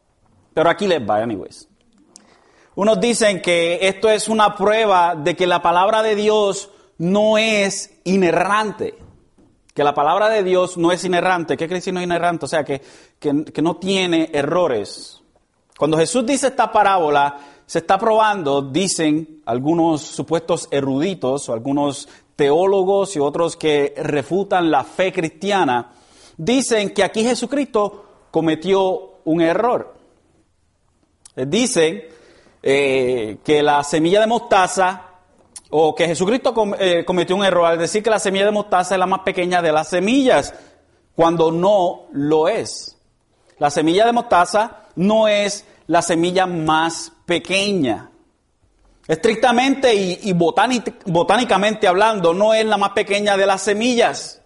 pero 0.53 0.71
aquí 0.71 0.87
les 0.87 1.01
va, 1.01 1.23
anyways. 1.23 1.69
Unos 2.77 3.01
dicen 3.01 3.41
que 3.41 3.79
esto 3.83 4.09
es 4.09 4.29
una 4.29 4.57
prueba 4.57 5.15
de 5.15 5.37
que 5.37 5.47
la 5.47 5.63
palabra 5.63 6.03
de 6.03 6.17
Dios 6.17 6.71
no 6.99 7.39
es 7.39 7.93
inerrante 8.05 8.99
que 9.75 9.83
la 9.83 9.93
palabra 9.93 10.29
de 10.29 10.45
Dios 10.45 10.77
no 10.77 10.93
es 10.93 11.05
inerrante. 11.05 11.57
¿Qué 11.57 11.67
quiere 11.67 11.77
decir 11.77 11.93
no 11.93 12.01
inerrante? 12.01 12.45
O 12.45 12.49
sea, 12.49 12.65
que, 12.65 12.81
que, 13.31 13.63
no 13.63 13.77
tiene 13.77 14.31
errores. 14.33 15.21
Cuando 15.79 15.97
Jesús 15.97 16.27
dice 16.27 16.49
esta 16.49 16.71
parábola, 16.71 17.39
se 17.67 17.79
está 17.79 17.99
probando, 17.99 18.61
dicen 18.61 19.43
algunos 19.47 20.03
supuestos 20.03 20.69
eruditos 20.71 21.49
o 21.49 21.53
algunos 21.55 22.09
teólogos 22.37 23.17
y 23.17 23.21
otros 23.21 23.57
que 23.57 23.95
refutan 23.97 24.71
la 24.71 24.85
fe 24.85 25.13
cristiana, 25.13 25.93
dicen 26.37 26.93
que 26.93 27.03
aquí 27.03 27.23
Jesucristo 27.23 28.05
cometió 28.31 29.21
un 29.25 29.41
error. 29.41 29.95
Dicen 31.35 32.05
eh, 32.63 33.39
que 33.43 33.63
la 33.63 33.83
semilla 33.83 34.21
de 34.21 34.27
mostaza, 34.27 35.03
o 35.71 35.95
que 35.95 36.07
Jesucristo 36.07 36.55
eh, 36.79 37.05
cometió 37.05 37.35
un 37.35 37.45
error 37.45 37.67
al 37.67 37.79
decir 37.79 38.03
que 38.03 38.11
la 38.11 38.21
semilla 38.21 38.45
de 38.45 38.53
mostaza 38.53 38.95
es 38.95 38.99
la 38.99 39.07
más 39.07 39.21
pequeña 39.21 39.61
de 39.63 39.73
las 39.73 39.89
semillas, 39.89 40.55
cuando 41.17 41.51
no 41.51 42.07
lo 42.13 42.49
es. 42.49 42.94
La 43.59 43.71
semilla 43.71 44.07
de 44.07 44.13
mostaza 44.13 44.85
no 44.97 45.29
es 45.29 45.65
la 45.87 46.03
semilla 46.03 46.47
más 46.47 47.13
pequeña. 47.27 48.11
Estrictamente 49.07 49.95
y, 49.95 50.33
botánicamente 50.33 51.87
hablando, 51.87 52.33
no 52.33 52.55
es 52.55 52.65
la 52.65 52.79
más 52.79 52.91
pequeña 52.91 53.37
de 53.37 53.47
las 53.47 53.63
semillas. 53.63 54.41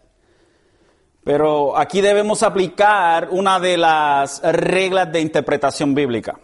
Pero 1.22 1.76
aquí 1.76 2.00
debemos 2.00 2.42
aplicar 2.42 3.28
una 3.30 3.60
de 3.60 3.76
las 3.76 4.42
reglas 4.42 5.12
de 5.12 5.20
interpretación 5.20 5.94
bíblica. 5.94 6.38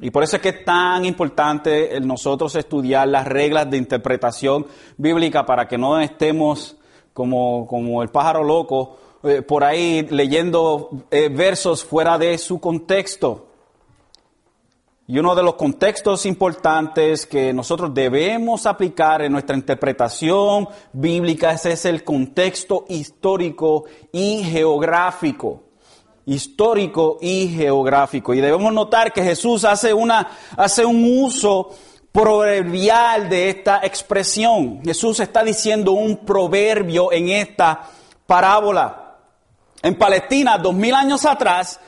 Y 0.00 0.10
por 0.10 0.22
eso 0.22 0.36
es 0.36 0.42
que 0.42 0.48
es 0.50 0.64
tan 0.64 1.04
importante 1.04 1.96
el 1.96 2.06
nosotros 2.06 2.54
estudiar 2.56 3.08
las 3.08 3.26
reglas 3.26 3.70
de 3.70 3.76
interpretación 3.76 4.66
bíblica 4.96 5.44
para 5.44 5.68
que 5.68 5.76
no 5.78 6.00
estemos 6.00 6.76
como, 7.12 7.66
como 7.66 8.02
el 8.02 8.08
pájaro 8.08 8.42
loco 8.42 8.98
eh, 9.22 9.42
por 9.42 9.64
ahí 9.64 10.06
leyendo 10.10 10.90
eh, 11.10 11.28
versos 11.28 11.84
fuera 11.84 12.16
de 12.18 12.38
su 12.38 12.58
contexto. 12.58 13.46
Y 15.06 15.18
uno 15.18 15.34
de 15.34 15.42
los 15.42 15.56
contextos 15.56 16.24
importantes 16.24 17.26
que 17.26 17.52
nosotros 17.52 17.92
debemos 17.92 18.64
aplicar 18.64 19.22
en 19.22 19.32
nuestra 19.32 19.56
interpretación 19.56 20.68
bíblica 20.92 21.50
ese 21.50 21.72
es 21.72 21.84
el 21.84 22.04
contexto 22.04 22.84
histórico 22.88 23.86
y 24.12 24.44
geográfico. 24.44 25.64
Histórico 26.26 27.18
y 27.20 27.48
geográfico. 27.48 28.34
Y 28.34 28.40
debemos 28.40 28.72
notar 28.72 29.12
que 29.12 29.24
Jesús 29.24 29.64
hace, 29.64 29.92
una, 29.92 30.28
hace 30.56 30.86
un 30.86 31.04
uso 31.24 31.70
proverbial 32.12 33.28
de 33.28 33.50
esta 33.50 33.80
expresión. 33.82 34.80
Jesús 34.84 35.18
está 35.18 35.42
diciendo 35.42 35.90
un 35.90 36.18
proverbio 36.18 37.10
en 37.12 37.30
esta 37.30 37.82
parábola. 38.26 38.99
En 39.82 39.94
Palestina, 39.94 40.58
dos 40.58 40.74
mil 40.74 40.94
años 40.94 41.24
atrás, 41.24 41.80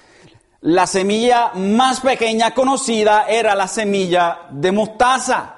la 0.62 0.86
semilla 0.86 1.52
más 1.54 2.00
pequeña 2.00 2.52
conocida 2.52 3.26
era 3.28 3.54
la 3.54 3.68
semilla 3.68 4.42
de 4.50 4.72
mostaza. 4.72 5.56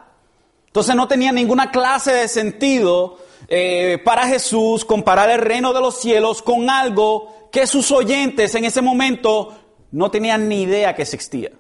Entonces 0.66 0.96
no 0.96 1.06
tenía 1.06 1.30
ninguna 1.30 1.70
clase 1.70 2.12
de 2.12 2.28
sentido 2.28 3.18
eh, 3.46 3.98
para 4.04 4.26
Jesús 4.26 4.84
comparar 4.84 5.30
el 5.30 5.40
reino 5.40 5.72
de 5.72 5.80
los 5.80 6.00
cielos 6.00 6.42
con 6.42 6.68
algo 6.68 7.48
que 7.52 7.66
sus 7.66 7.92
oyentes 7.92 8.54
en 8.54 8.64
ese 8.64 8.82
momento 8.82 9.54
no 9.92 10.10
tenían 10.10 10.48
ni 10.48 10.62
idea 10.62 10.94
que 10.94 11.02
existía. 11.02 11.52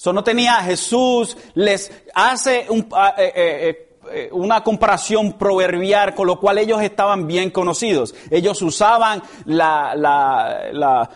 Eso 0.00 0.12
no 0.14 0.24
tenía 0.24 0.54
Jesús, 0.56 1.36
les 1.54 1.92
hace 2.14 2.66
un, 2.70 2.80
eh, 2.80 3.12
eh, 3.18 3.32
eh, 3.36 3.89
una 4.32 4.62
comparación 4.62 5.34
proverbial 5.34 6.14
con 6.14 6.26
lo 6.26 6.40
cual 6.40 6.58
ellos 6.58 6.82
estaban 6.82 7.26
bien 7.26 7.50
conocidos. 7.50 8.14
Ellos 8.30 8.60
usaban 8.62 9.22
la, 9.46 11.08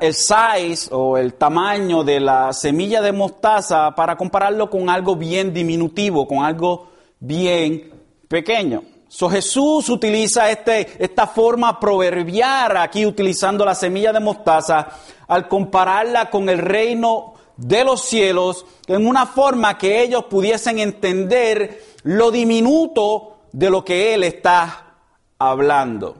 el 0.00 0.14
size 0.14 0.88
o 0.90 1.16
el 1.16 1.34
tamaño 1.34 2.04
de 2.04 2.20
la 2.20 2.52
semilla 2.52 3.00
de 3.00 3.12
mostaza 3.12 3.94
para 3.94 4.16
compararlo 4.16 4.68
con 4.68 4.90
algo 4.90 5.16
bien 5.16 5.52
diminutivo, 5.52 6.26
con 6.26 6.44
algo 6.44 6.88
bien 7.20 7.90
pequeño. 8.28 8.82
So, 9.08 9.28
Jesús 9.28 9.90
utiliza 9.90 10.50
este, 10.50 10.88
esta 10.98 11.26
forma 11.26 11.78
proverbial 11.78 12.78
aquí 12.78 13.04
utilizando 13.04 13.62
la 13.62 13.74
semilla 13.74 14.10
de 14.10 14.20
mostaza 14.20 14.88
al 15.28 15.48
compararla 15.48 16.30
con 16.30 16.48
el 16.48 16.58
reino 16.58 17.34
de 17.58 17.84
los 17.84 18.02
cielos 18.02 18.64
en 18.86 19.06
una 19.06 19.26
forma 19.26 19.76
que 19.76 20.02
ellos 20.02 20.24
pudiesen 20.24 20.78
entender 20.78 21.91
lo 22.04 22.30
diminuto 22.30 23.38
de 23.52 23.70
lo 23.70 23.84
que 23.84 24.14
Él 24.14 24.24
está 24.24 24.94
hablando. 25.38 26.16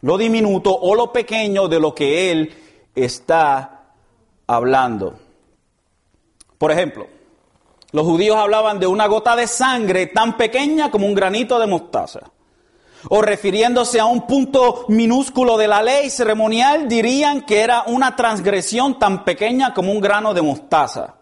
Lo 0.00 0.18
diminuto 0.18 0.74
o 0.74 0.94
lo 0.94 1.12
pequeño 1.12 1.68
de 1.68 1.80
lo 1.80 1.94
que 1.94 2.30
Él 2.30 2.54
está 2.94 3.84
hablando. 4.46 5.14
Por 6.58 6.70
ejemplo, 6.70 7.06
los 7.92 8.04
judíos 8.04 8.36
hablaban 8.36 8.78
de 8.78 8.86
una 8.86 9.06
gota 9.06 9.36
de 9.36 9.46
sangre 9.46 10.06
tan 10.06 10.36
pequeña 10.36 10.90
como 10.90 11.06
un 11.06 11.14
granito 11.14 11.58
de 11.58 11.66
mostaza. 11.66 12.20
O 13.08 13.20
refiriéndose 13.20 14.00
a 14.00 14.06
un 14.06 14.26
punto 14.26 14.86
minúsculo 14.88 15.58
de 15.58 15.68
la 15.68 15.82
ley 15.82 16.08
ceremonial, 16.08 16.88
dirían 16.88 17.42
que 17.42 17.60
era 17.60 17.84
una 17.86 18.16
transgresión 18.16 18.98
tan 18.98 19.24
pequeña 19.24 19.74
como 19.74 19.92
un 19.92 20.00
grano 20.00 20.32
de 20.32 20.42
mostaza. 20.42 21.14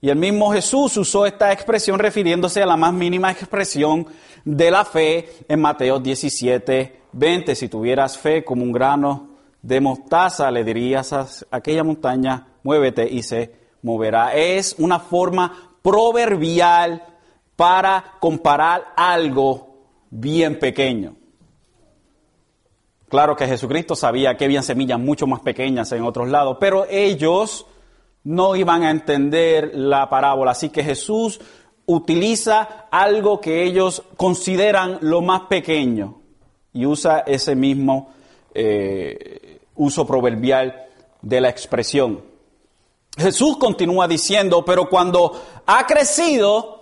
Y 0.00 0.10
el 0.10 0.16
mismo 0.16 0.52
Jesús 0.52 0.96
usó 0.96 1.26
esta 1.26 1.52
expresión 1.52 1.98
refiriéndose 1.98 2.62
a 2.62 2.66
la 2.66 2.76
más 2.76 2.92
mínima 2.92 3.32
expresión 3.32 4.06
de 4.44 4.70
la 4.70 4.84
fe 4.84 5.28
en 5.48 5.60
Mateo 5.60 5.98
17, 5.98 7.00
20. 7.12 7.54
Si 7.54 7.68
tuvieras 7.68 8.16
fe 8.16 8.44
como 8.44 8.62
un 8.62 8.70
grano 8.70 9.30
de 9.60 9.80
mostaza, 9.80 10.50
le 10.52 10.62
dirías 10.62 11.12
a 11.12 11.26
aquella 11.50 11.82
montaña, 11.82 12.46
muévete 12.62 13.08
y 13.08 13.24
se 13.24 13.52
moverá. 13.82 14.34
Es 14.34 14.76
una 14.78 15.00
forma 15.00 15.76
proverbial 15.82 17.02
para 17.56 18.12
comparar 18.20 18.92
algo 18.96 19.78
bien 20.10 20.60
pequeño. 20.60 21.16
Claro 23.08 23.34
que 23.34 23.48
Jesucristo 23.48 23.96
sabía 23.96 24.36
que 24.36 24.44
había 24.44 24.62
semillas 24.62 25.00
mucho 25.00 25.26
más 25.26 25.40
pequeñas 25.40 25.90
en 25.90 26.04
otros 26.04 26.28
lados, 26.28 26.58
pero 26.60 26.86
ellos 26.88 27.66
no 28.24 28.56
iban 28.56 28.82
a 28.82 28.90
entender 28.90 29.72
la 29.74 30.08
parábola. 30.08 30.52
Así 30.52 30.70
que 30.70 30.84
Jesús 30.84 31.40
utiliza 31.86 32.86
algo 32.90 33.40
que 33.40 33.64
ellos 33.64 34.02
consideran 34.16 34.98
lo 35.00 35.22
más 35.22 35.42
pequeño 35.42 36.20
y 36.72 36.84
usa 36.86 37.20
ese 37.26 37.54
mismo 37.54 38.12
eh, 38.54 39.60
uso 39.76 40.06
proverbial 40.06 40.86
de 41.22 41.40
la 41.40 41.48
expresión. 41.48 42.22
Jesús 43.16 43.56
continúa 43.56 44.06
diciendo, 44.06 44.64
pero 44.64 44.88
cuando 44.88 45.42
ha 45.66 45.86
crecido, 45.86 46.78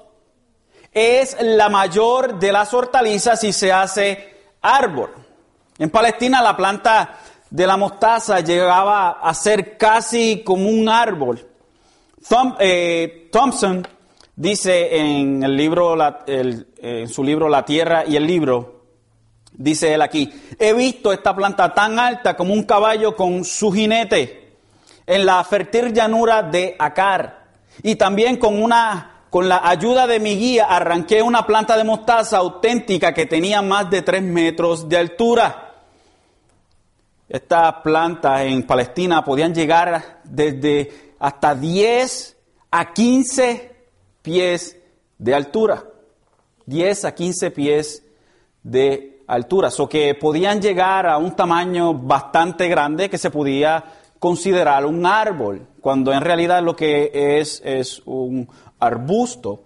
es 0.93 1.37
la 1.41 1.69
mayor 1.69 2.39
de 2.39 2.53
las 2.53 2.73
hortalizas 2.73 3.45
y 3.45 3.53
se 3.53 3.73
hace 3.73 4.35
árbol. 4.63 5.11
En 5.79 5.91
Palestina 5.91 6.43
la 6.43 6.57
planta 6.57 7.19
de 7.51 7.67
la 7.67 7.77
mostaza 7.77 8.41
llegaba 8.41 9.21
a 9.23 9.35
ser 9.35 9.77
casi 9.77 10.43
como 10.45 10.69
un 10.69 10.89
árbol. 10.89 11.47
Eh, 12.59 13.29
Thompson 13.31 13.87
dice 14.35 14.97
en, 14.97 15.43
el 15.43 15.57
libro, 15.57 15.97
en 16.27 17.09
su 17.09 17.23
libro 17.23 17.49
La 17.49 17.65
Tierra 17.65 18.05
y 18.07 18.17
el 18.17 18.27
libro, 18.27 18.83
dice 19.53 19.95
él 19.95 20.03
aquí, 20.03 20.33
he 20.59 20.73
visto 20.73 21.13
esta 21.13 21.35
planta 21.35 21.73
tan 21.73 21.99
alta 21.99 22.37
como 22.37 22.53
un 22.53 22.65
caballo 22.65 23.15
con 23.15 23.45
su 23.45 23.71
jinete 23.73 24.59
en 25.07 25.25
la 25.25 25.43
fértil 25.45 25.93
llanura 25.93 26.43
de 26.43 26.75
Acar. 26.79 27.47
Y 27.83 27.97
también 27.97 28.37
con 28.37 28.63
una 28.63 29.13
con 29.31 29.49
la 29.49 29.69
ayuda 29.69 30.07
de 30.07 30.19
mi 30.19 30.37
guía 30.37 30.65
arranqué 30.65 31.21
una 31.21 31.47
planta 31.47 31.77
de 31.77 31.85
mostaza 31.85 32.39
auténtica 32.39 33.13
que 33.13 33.27
tenía 33.27 33.61
más 33.61 33.91
de 33.91 34.03
tres 34.03 34.23
metros 34.23 34.89
de 34.89 34.97
altura. 34.97 35.66
Estas 37.29 37.75
plantas 37.83 38.43
en 38.43 38.63
Palestina 38.65 39.25
podían 39.25 39.53
llegar 39.53 40.21
desde 40.23 41.15
hasta 41.19 41.57
10 41.57 42.37
a 42.71 42.93
15 42.93 43.77
pies 44.23 44.77
de 45.19 45.35
altura. 45.35 45.85
10 46.67 47.05
a 47.05 47.15
15 47.15 47.51
pies 47.51 48.05
de 48.63 49.25
altura. 49.27 49.71
O 49.77 49.89
que 49.89 50.15
podían 50.15 50.61
llegar 50.61 51.07
a 51.09 51.19
un 51.19 51.35
tamaño 51.35 51.95
bastante 51.95 52.69
grande 52.69 53.11
que 53.11 53.19
se 53.19 53.31
podía 53.31 53.85
considerar 54.21 54.87
un 54.87 55.05
árbol, 55.05 55.67
cuando 55.81 56.13
en 56.13 56.21
realidad 56.21 56.63
lo 56.63 56.75
que 56.75 57.11
es 57.39 57.61
es 57.65 58.03
un 58.07 58.49
arbusto, 58.79 59.65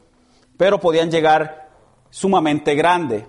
pero 0.56 0.80
podían 0.80 1.10
llegar 1.10 1.68
sumamente 2.10 2.74
grande. 2.74 3.26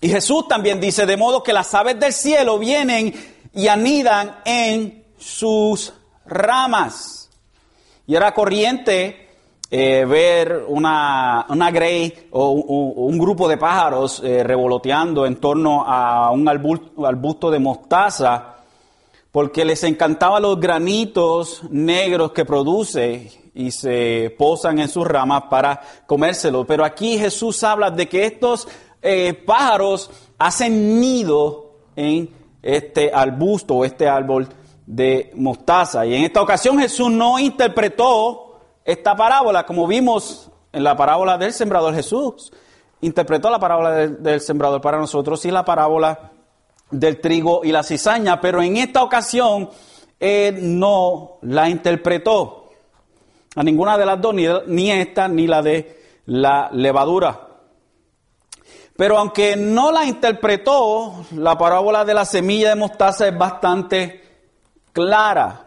Y 0.00 0.08
Jesús 0.08 0.46
también 0.48 0.80
dice, 0.80 1.06
de 1.06 1.16
modo 1.16 1.42
que 1.42 1.52
las 1.52 1.72
aves 1.74 1.98
del 1.98 2.12
cielo 2.12 2.58
vienen 2.58 3.14
y 3.54 3.68
anidan 3.68 4.36
en 4.44 5.04
sus 5.18 5.92
ramas. 6.26 7.30
Y 8.06 8.14
era 8.14 8.34
corriente 8.34 9.30
eh, 9.70 10.04
ver 10.04 10.64
una, 10.68 11.46
una 11.48 11.70
grey 11.70 12.28
o, 12.30 12.50
un 12.50 13.18
grupo 13.18 13.48
de 13.48 13.56
pájaros 13.56 14.22
eh, 14.22 14.44
revoloteando 14.44 15.26
en 15.26 15.36
torno 15.36 15.84
a 15.84 16.30
un 16.30 16.46
arbusto 16.48 17.50
de 17.50 17.58
mostaza 17.58 18.56
porque 19.32 19.64
les 19.64 19.82
encantaban 19.82 20.42
los 20.42 20.58
granitos 20.58 21.62
negros 21.68 22.32
que 22.32 22.44
produce 22.44 23.50
y 23.54 23.70
se 23.70 24.34
posan 24.38 24.78
en 24.78 24.88
sus 24.88 25.06
ramas 25.06 25.44
para 25.50 25.80
comérselo. 26.06 26.64
Pero 26.64 26.84
aquí 26.84 27.18
Jesús 27.18 27.62
habla 27.64 27.90
de 27.90 28.08
que 28.08 28.24
estos 28.24 28.68
eh, 29.08 29.34
pájaros 29.34 30.10
hacen 30.36 31.00
nido 31.00 31.70
en 31.94 32.28
este 32.60 33.12
arbusto 33.14 33.76
o 33.76 33.84
este 33.84 34.08
árbol 34.08 34.48
de 34.84 35.30
mostaza. 35.36 36.04
Y 36.04 36.16
en 36.16 36.24
esta 36.24 36.42
ocasión 36.42 36.76
Jesús 36.80 37.08
no 37.08 37.38
interpretó 37.38 38.58
esta 38.84 39.14
parábola 39.14 39.64
como 39.64 39.86
vimos 39.86 40.50
en 40.72 40.82
la 40.82 40.96
parábola 40.96 41.38
del 41.38 41.52
sembrador. 41.52 41.94
Jesús 41.94 42.52
interpretó 43.00 43.48
la 43.48 43.60
parábola 43.60 43.90
del, 43.92 44.40
sembrador 44.40 44.80
para 44.80 44.98
nosotros 44.98 45.44
y 45.44 45.52
la 45.52 45.64
parábola 45.64 46.32
del 46.90 47.20
trigo 47.20 47.60
y 47.62 47.70
la 47.70 47.84
cizaña, 47.84 48.40
pero 48.40 48.60
en 48.60 48.76
esta 48.76 49.04
ocasión 49.04 49.70
él 50.18 50.78
no 50.78 51.38
la 51.42 51.68
interpretó. 51.68 52.70
A 53.54 53.62
ninguna 53.62 53.96
de 53.96 54.04
las 54.04 54.20
dos, 54.20 54.34
ni, 54.34 54.46
ni 54.66 54.90
esta 54.90 55.28
ni 55.28 55.46
la 55.46 55.62
de 55.62 55.96
la 56.26 56.68
levadura. 56.72 57.45
Pero 58.96 59.18
aunque 59.18 59.56
no 59.56 59.92
la 59.92 60.04
interpretó, 60.04 61.26
la 61.32 61.56
parábola 61.58 62.04
de 62.04 62.14
la 62.14 62.24
semilla 62.24 62.70
de 62.70 62.76
mostaza 62.76 63.28
es 63.28 63.36
bastante 63.36 64.22
clara. 64.92 65.62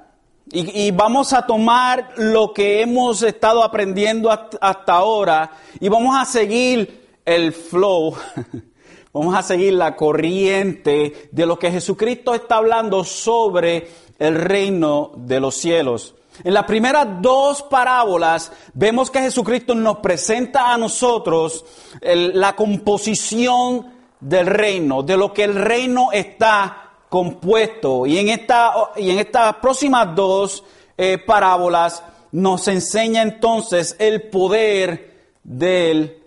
Y, 0.51 0.89
vamos 0.89 1.31
a 1.33 1.45
tomar 1.45 2.13
lo 2.17 2.51
que 2.55 2.81
hemos 2.81 3.21
estado 3.21 3.63
aprendiendo 3.63 4.31
hasta 4.31 4.93
ahora 4.93 5.51
y 5.79 5.89
vamos 5.89 6.17
a 6.19 6.25
seguir 6.25 7.07
el 7.23 7.53
flow 7.53 8.15
Vamos 9.11 9.35
a 9.35 9.41
seguir 9.41 9.73
la 9.73 9.95
corriente 9.95 11.29
de 11.31 11.45
lo 11.47 11.57
que 11.57 11.71
Jesucristo 11.71 12.35
está 12.35 12.57
hablando 12.57 13.03
sobre 13.03 13.87
el 14.19 14.35
reino 14.35 15.11
de 15.15 15.39
los 15.39 15.55
cielos. 15.55 16.13
En 16.43 16.53
las 16.53 16.65
primeras 16.65 17.21
dos 17.21 17.63
parábolas 17.63 18.51
vemos 18.73 19.11
que 19.11 19.19
Jesucristo 19.19 19.75
nos 19.75 19.97
presenta 19.97 20.73
a 20.73 20.77
nosotros 20.77 21.65
la 22.01 22.55
composición 22.55 23.93
del 24.19 24.47
reino, 24.47 25.03
de 25.03 25.17
lo 25.17 25.33
que 25.33 25.43
el 25.43 25.55
reino 25.55 26.11
está 26.11 26.91
compuesto. 27.09 28.05
Y 28.05 28.17
en, 28.17 28.29
esta, 28.29 28.73
y 28.95 29.09
en 29.09 29.19
estas 29.19 29.55
próximas 29.55 30.15
dos 30.15 30.63
eh, 30.97 31.17
parábolas 31.17 32.03
nos 32.31 32.67
enseña 32.67 33.21
entonces 33.21 33.95
el 33.99 34.29
poder 34.29 35.33
del 35.43 36.21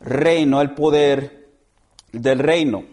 reino, 0.00 0.60
el 0.60 0.70
poder 0.72 1.48
del 2.12 2.38
reino. 2.38 2.84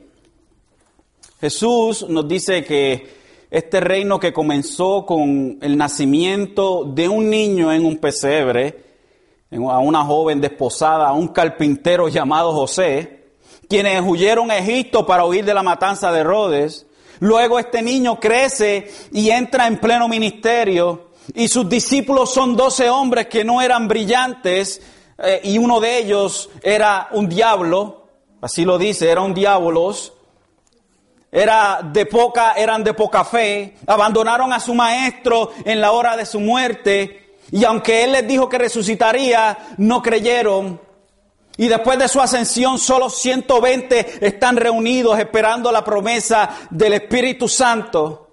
Jesús 1.39 2.05
nos 2.09 2.27
dice 2.27 2.63
que 2.65 3.18
este 3.49 3.79
reino 3.79 4.19
que 4.19 4.33
comenzó 4.33 5.05
con 5.05 5.57
el 5.61 5.77
nacimiento 5.77 6.83
de 6.85 7.07
un 7.09 7.29
niño 7.29 7.71
en 7.71 7.85
un 7.85 7.97
pesebre, 7.97 8.83
a 9.51 9.79
una 9.79 10.03
joven 10.03 10.39
desposada, 10.39 11.07
a 11.07 11.13
un 11.13 11.29
carpintero 11.29 12.07
llamado 12.07 12.53
José, 12.53 13.23
quienes 13.67 14.01
huyeron 14.05 14.51
a 14.51 14.57
Egipto 14.57 15.05
para 15.05 15.25
huir 15.25 15.45
de 15.45 15.53
la 15.53 15.63
matanza 15.63 16.11
de 16.11 16.19
Herodes. 16.19 16.85
Luego 17.19 17.59
este 17.59 17.81
niño 17.81 18.19
crece 18.19 18.89
y 19.11 19.29
entra 19.29 19.67
en 19.67 19.79
pleno 19.79 20.07
ministerio 20.07 21.09
y 21.33 21.47
sus 21.47 21.67
discípulos 21.67 22.33
son 22.33 22.55
doce 22.55 22.89
hombres 22.89 23.27
que 23.27 23.43
no 23.43 23.61
eran 23.61 23.87
brillantes 23.87 24.81
eh, 25.17 25.41
y 25.43 25.57
uno 25.57 25.79
de 25.79 25.97
ellos 25.97 26.49
era 26.63 27.09
un 27.11 27.27
diablo 27.27 27.99
así 28.41 28.65
lo 28.65 28.77
dice, 28.77 29.09
eran 29.09 29.33
diablos, 29.33 30.13
era 31.31 31.81
de 31.83 32.05
poca, 32.05 32.53
eran 32.53 32.83
de 32.83 32.93
poca 32.93 33.23
fe, 33.23 33.75
abandonaron 33.85 34.51
a 34.51 34.59
su 34.59 34.73
maestro 34.73 35.51
en 35.65 35.79
la 35.79 35.91
hora 35.91 36.17
de 36.17 36.25
su 36.25 36.39
muerte, 36.39 37.35
y 37.51 37.63
aunque 37.65 38.03
él 38.03 38.11
les 38.13 38.27
dijo 38.27 38.47
que 38.47 38.57
resucitaría, 38.57 39.57
no 39.77 40.01
creyeron. 40.01 40.79
Y 41.57 41.67
después 41.67 41.99
de 41.99 42.07
su 42.07 42.21
ascensión, 42.21 42.77
solo 42.77 43.09
120 43.09 44.25
están 44.25 44.55
reunidos 44.55 45.19
esperando 45.19 45.71
la 45.71 45.83
promesa 45.83 46.49
del 46.69 46.93
Espíritu 46.93 47.47
Santo. 47.47 48.27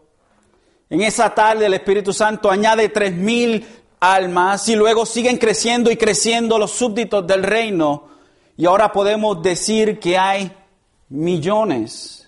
En 0.88 1.00
esa 1.00 1.34
tarde 1.34 1.66
el 1.66 1.74
Espíritu 1.74 2.12
Santo 2.12 2.50
añade 2.50 2.88
tres 2.90 3.12
mil 3.12 3.66
almas 3.98 4.68
y 4.68 4.76
luego 4.76 5.04
siguen 5.04 5.38
creciendo 5.38 5.90
y 5.90 5.96
creciendo 5.96 6.58
los 6.58 6.70
súbditos 6.70 7.26
del 7.26 7.42
reino 7.42 8.16
y 8.56 8.64
ahora 8.66 8.92
podemos 8.92 9.42
decir 9.42 9.98
que 9.98 10.16
hay 10.16 10.50
millones. 11.08 12.25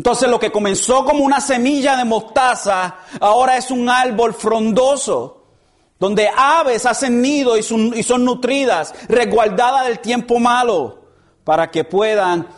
Entonces 0.00 0.30
lo 0.30 0.40
que 0.40 0.50
comenzó 0.50 1.04
como 1.04 1.22
una 1.22 1.42
semilla 1.42 1.94
de 1.94 2.06
mostaza, 2.06 3.00
ahora 3.20 3.58
es 3.58 3.70
un 3.70 3.86
árbol 3.90 4.32
frondoso, 4.32 5.42
donde 5.98 6.26
aves 6.34 6.86
hacen 6.86 7.20
nido 7.20 7.58
y 7.58 7.62
son, 7.62 7.92
y 7.94 8.02
son 8.02 8.24
nutridas, 8.24 8.94
resguardadas 9.10 9.86
del 9.86 9.98
tiempo 9.98 10.38
malo, 10.38 11.02
para 11.44 11.70
que 11.70 11.84
puedan 11.84 12.48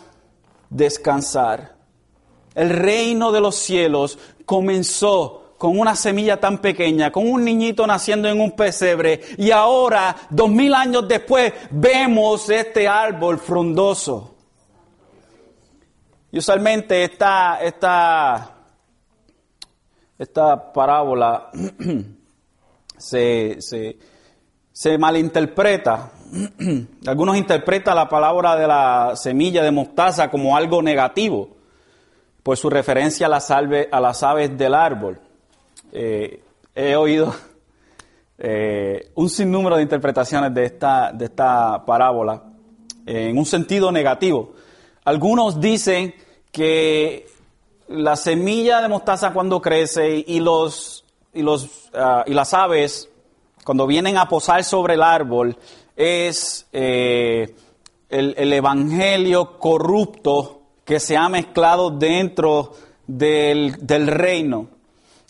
descansar. 0.69 1.75
El 2.55 2.69
reino 2.69 3.33
de 3.33 3.41
los 3.41 3.57
cielos 3.57 4.17
comenzó 4.45 5.55
con 5.57 5.77
una 5.77 5.97
semilla 5.97 6.39
tan 6.39 6.59
pequeña, 6.59 7.11
con 7.11 7.29
un 7.29 7.43
niñito 7.43 7.85
naciendo 7.85 8.29
en 8.29 8.39
un 8.39 8.51
pesebre, 8.53 9.19
y 9.37 9.51
ahora, 9.51 10.15
dos 10.29 10.49
mil 10.49 10.73
años 10.73 11.09
después, 11.09 11.51
vemos 11.71 12.49
este 12.49 12.87
árbol 12.87 13.37
frondoso. 13.37 14.32
Y 16.33 16.39
usualmente 16.39 17.03
esta, 17.03 17.59
esta, 17.61 18.55
esta 20.17 20.73
parábola 20.73 21.51
se, 22.97 23.57
se, 23.59 23.97
se 24.71 24.97
malinterpreta. 24.97 26.11
Algunos 27.05 27.37
interpretan 27.37 27.95
la 27.95 28.09
palabra 28.09 28.55
de 28.55 28.65
la 28.65 29.11
semilla 29.15 29.61
de 29.61 29.69
mostaza 29.69 30.31
como 30.31 30.57
algo 30.57 30.81
negativo, 30.81 31.49
por 32.41 32.57
su 32.57 32.67
referencia 32.67 33.27
a 33.27 33.29
las, 33.29 33.51
a 33.51 34.01
las 34.01 34.23
aves 34.23 34.57
del 34.57 34.73
árbol. 34.73 35.19
Eh, 35.91 36.41
he 36.73 36.95
oído 36.95 37.31
eh, 38.39 39.11
un 39.13 39.29
sinnúmero 39.29 39.75
de 39.75 39.83
interpretaciones 39.83 40.51
de 40.51 40.65
esta, 40.65 41.11
de 41.11 41.25
esta 41.25 41.85
parábola 41.85 42.41
en 43.05 43.37
un 43.37 43.45
sentido 43.45 43.91
negativo. 43.91 44.53
Algunos 45.05 45.59
dicen 45.59 46.15
que 46.53 47.27
la 47.89 48.15
semilla 48.15 48.79
de 48.81 48.87
mostaza 48.87 49.33
cuando 49.33 49.59
crece 49.59 50.23
y, 50.25 50.39
los, 50.39 51.03
y, 51.33 51.41
los, 51.41 51.89
ah, 51.93 52.23
y 52.25 52.33
las 52.33 52.53
aves 52.53 53.09
cuando 53.65 53.87
vienen 53.87 54.17
a 54.17 54.29
posar 54.29 54.63
sobre 54.63 54.93
el 54.93 55.01
árbol 55.01 55.57
es 55.95 56.67
eh, 56.71 57.55
el, 58.09 58.35
el, 58.37 58.53
evangelio 58.53 59.57
corrupto 59.57 60.61
que 60.85 60.99
se 60.99 61.17
ha 61.17 61.27
mezclado 61.27 61.89
dentro 61.89 62.73
del, 63.07 63.75
del 63.85 64.07
reino 64.07 64.67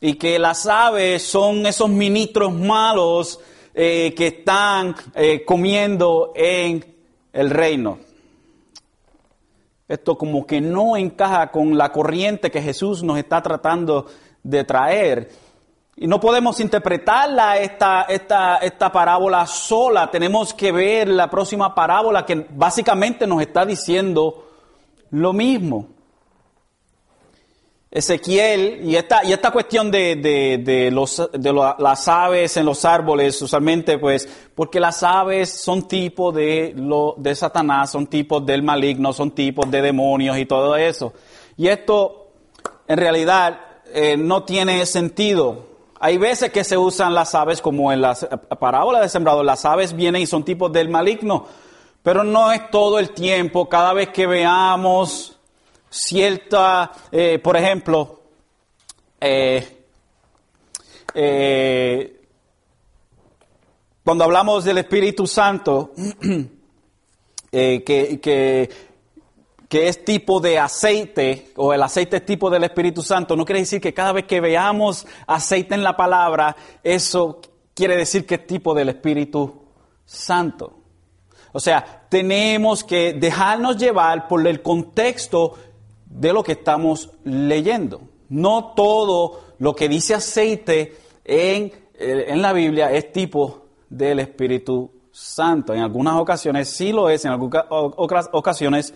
y 0.02 0.16
que 0.16 0.38
las 0.40 0.66
aves 0.66 1.24
son 1.24 1.66
esos 1.66 1.90
ministros 1.90 2.54
malos 2.54 3.40
eh, 3.74 4.14
que 4.16 4.28
están 4.28 4.96
eh, 5.16 5.46
comiendo 5.46 6.34
en 6.36 6.86
el 7.32 7.50
reino. 7.50 8.00
Esto 9.94 10.18
como 10.18 10.48
que 10.48 10.60
no 10.60 10.98
encaja 10.98 11.52
con 11.52 11.78
la 11.78 11.92
corriente 11.92 12.50
que 12.50 12.64
Jesús 12.64 13.04
nos 13.04 13.20
está 13.20 13.44
tratando 13.44 14.08
de 14.42 14.64
traer. 14.64 15.30
Y 15.96 16.08
no 16.08 16.20
podemos 16.20 16.60
interpretarla 16.60 17.60
esta, 17.60 18.02
esta, 18.10 18.58
esta 18.58 18.92
parábola 18.92 19.46
sola. 19.46 20.10
Tenemos 20.10 20.52
que 20.56 20.72
ver 20.72 21.10
la 21.10 21.30
próxima 21.30 21.76
parábola 21.76 22.26
que 22.26 22.48
básicamente 22.56 23.28
nos 23.28 23.40
está 23.44 23.68
diciendo 23.68 24.48
lo 25.12 25.32
mismo. 25.32 25.90
Ezequiel, 27.94 28.80
y 28.84 28.96
esta, 28.96 29.24
y 29.24 29.34
esta 29.34 29.52
cuestión 29.52 29.92
de, 29.92 30.16
de, 30.16 30.58
de, 30.58 30.90
los, 30.90 31.30
de 31.32 31.54
las 31.54 32.08
aves 32.08 32.58
en 32.58 32.66
los 32.66 32.86
árboles, 32.86 33.40
usualmente 33.40 34.00
pues, 34.00 34.28
porque 34.56 34.80
las 34.80 35.04
aves 35.04 35.62
son 35.62 35.88
tipos 35.88 36.34
de, 36.34 36.74
lo, 36.76 37.14
de 37.18 37.36
Satanás, 37.36 37.92
son 37.92 38.08
tipos 38.08 38.44
del 38.44 38.64
maligno, 38.64 39.14
son 39.14 39.30
tipos 39.30 39.70
de 39.70 39.84
demonios 39.84 40.40
y 40.40 40.48
todo 40.48 40.76
eso. 40.76 41.14
Y 41.56 41.68
esto, 41.68 42.32
en 42.88 42.98
realidad, 42.98 43.60
eh, 43.94 44.18
no 44.18 44.42
tiene 44.42 44.84
sentido. 44.88 45.68
Hay 46.00 46.18
veces 46.18 46.52
que 46.52 46.64
se 46.64 46.76
usan 46.76 47.14
las 47.14 47.36
aves 47.36 47.62
como 47.62 47.92
en 47.92 48.02
la 48.02 48.16
parábola 48.60 49.02
de 49.02 49.10
sembrado, 49.10 49.44
las 49.44 49.66
aves 49.66 49.96
vienen 49.96 50.24
y 50.24 50.26
son 50.26 50.44
tipos 50.44 50.74
del 50.74 50.90
maligno, 50.90 51.46
pero 52.02 52.24
no 52.24 52.52
es 52.52 52.72
todo 52.72 52.98
el 52.98 53.12
tiempo, 53.12 53.70
cada 53.70 53.94
vez 53.94 54.10
que 54.10 54.26
veamos 54.26 55.33
cierta, 55.94 56.92
eh, 57.12 57.40
por 57.40 57.56
ejemplo, 57.56 58.22
eh, 59.22 59.86
eh, 61.14 62.22
cuando 64.04 64.24
hablamos 64.24 64.66
del 64.66 64.80
Espíritu 64.80 65.28
Santo, 65.28 65.92
que, 67.52 67.84
que, 67.86 68.70
que 69.70 69.88
es 69.88 70.04
tipo 70.04 70.40
de 70.40 70.58
aceite, 70.58 71.52
o 71.58 71.72
el 71.74 71.84
aceite 71.84 72.18
es 72.18 72.26
tipo 72.26 72.50
del 72.50 72.64
Espíritu 72.64 73.04
Santo, 73.04 73.36
no 73.36 73.46
quiere 73.46 73.60
decir 73.60 73.80
que 73.80 73.94
cada 73.94 74.14
vez 74.14 74.26
que 74.26 74.42
veamos 74.42 75.06
aceite 75.28 75.76
en 75.76 75.84
la 75.84 75.96
palabra, 75.96 76.56
eso 76.84 77.40
quiere 77.76 77.96
decir 77.96 78.26
que 78.26 78.36
es 78.36 78.48
tipo 78.48 78.74
del 78.74 78.90
Espíritu 78.90 79.62
Santo. 80.06 80.80
O 81.52 81.60
sea, 81.60 82.08
tenemos 82.10 82.84
que 82.84 83.14
dejarnos 83.14 83.78
llevar 83.78 84.28
por 84.28 84.46
el 84.48 84.64
contexto 84.64 85.56
de 86.14 86.34
lo 86.34 86.44
que 86.44 86.54
estamos 86.54 87.10
leyendo. 87.24 88.02
No 88.30 88.74
todo 88.76 89.42
lo 89.60 89.76
que 89.76 89.90
dice 89.90 90.14
aceite 90.14 90.98
en, 91.24 91.72
eh, 91.96 92.26
en 92.28 92.42
la 92.42 92.54
Biblia 92.54 92.92
es 92.92 93.12
tipo 93.12 93.66
del 93.90 94.20
Espíritu 94.20 94.92
Santo. 95.12 95.74
En 95.74 95.82
algunas 95.82 96.20
ocasiones 96.20 96.70
sí 96.70 96.92
lo 96.92 97.10
es, 97.10 97.26
en 97.26 97.32
algunas 97.32 98.30
ocasiones 98.32 98.94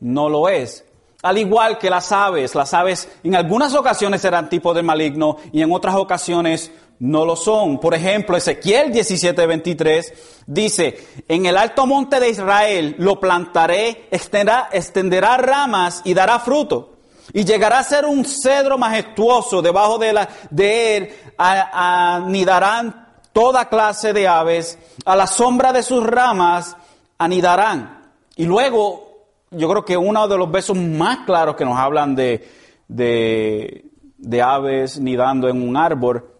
no 0.00 0.28
lo 0.28 0.48
es. 0.48 0.84
Al 1.22 1.38
igual 1.38 1.78
que 1.78 1.88
las 1.88 2.10
aves, 2.10 2.56
las 2.56 2.74
aves 2.74 3.08
en 3.22 3.36
algunas 3.36 3.74
ocasiones 3.74 4.24
eran 4.24 4.48
tipo 4.48 4.74
de 4.74 4.82
maligno 4.82 5.36
y 5.52 5.62
en 5.62 5.72
otras 5.72 5.94
ocasiones 5.94 6.72
no 7.02 7.24
lo 7.24 7.34
son. 7.34 7.80
Por 7.80 7.94
ejemplo, 7.94 8.36
Ezequiel 8.36 8.92
17:23 8.92 10.12
dice, 10.46 11.24
en 11.26 11.46
el 11.46 11.56
alto 11.56 11.84
monte 11.84 12.20
de 12.20 12.30
Israel 12.30 12.94
lo 12.98 13.18
plantaré, 13.18 14.06
extenderá, 14.10 14.68
extenderá 14.70 15.36
ramas 15.36 16.02
y 16.04 16.14
dará 16.14 16.38
fruto. 16.38 16.90
Y 17.32 17.44
llegará 17.44 17.80
a 17.80 17.84
ser 17.84 18.04
un 18.04 18.24
cedro 18.24 18.78
majestuoso, 18.78 19.62
debajo 19.62 19.98
de, 19.98 20.12
la, 20.12 20.28
de 20.50 20.96
él 20.96 21.10
anidarán 21.38 23.08
toda 23.32 23.68
clase 23.68 24.12
de 24.12 24.28
aves, 24.28 24.78
a 25.04 25.16
la 25.16 25.26
sombra 25.26 25.72
de 25.72 25.82
sus 25.82 26.04
ramas 26.04 26.76
anidarán. 27.18 28.12
Y 28.36 28.44
luego 28.44 29.26
yo 29.50 29.68
creo 29.68 29.84
que 29.84 29.96
uno 29.96 30.28
de 30.28 30.38
los 30.38 30.50
besos 30.50 30.76
más 30.76 31.20
claros 31.26 31.56
que 31.56 31.64
nos 31.64 31.78
hablan 31.78 32.14
de, 32.14 32.48
de, 32.86 34.42
aves 34.42 35.00
nidando 35.00 35.48
en 35.48 35.66
un 35.66 35.76
árbol 35.76 36.31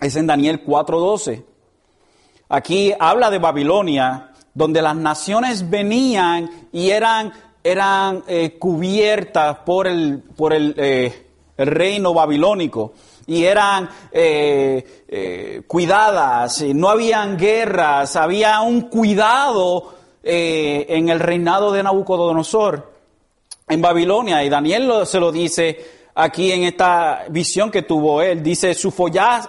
es 0.00 0.16
en 0.16 0.26
Daniel 0.26 0.64
4:12. 0.64 1.44
Aquí 2.48 2.92
habla 2.98 3.30
de 3.30 3.38
Babilonia, 3.38 4.32
donde 4.54 4.82
las 4.82 4.96
naciones 4.96 5.68
venían 5.70 6.68
y 6.72 6.90
eran, 6.90 7.32
eran 7.62 8.24
eh, 8.26 8.56
cubiertas 8.58 9.58
por, 9.58 9.86
el, 9.86 10.22
por 10.36 10.52
el, 10.52 10.74
eh, 10.76 11.26
reino 11.56 12.14
babilónico 12.14 12.94
y 13.26 13.44
eran 13.44 13.88
eh, 14.10 15.62
cuidadas, 15.66 16.62
no 16.62 16.88
habían 16.88 17.36
guerras, 17.36 18.16
había 18.16 18.62
un 18.62 18.82
cuidado 18.82 19.94
en 20.22 21.08
el 21.08 21.20
reinado 21.20 21.70
de 21.70 21.82
Nabucodonosor 21.82 22.92
en 23.68 23.80
Babilonia. 23.80 24.42
Y 24.42 24.48
Daniel 24.48 25.06
se 25.06 25.20
lo 25.20 25.30
dice 25.30 25.99
aquí 26.22 26.52
en 26.52 26.64
esta 26.64 27.24
visión 27.28 27.70
que 27.70 27.82
tuvo 27.82 28.22
él. 28.22 28.42
Dice, 28.42 28.74
su 28.74 28.90
follaje, 28.90 29.48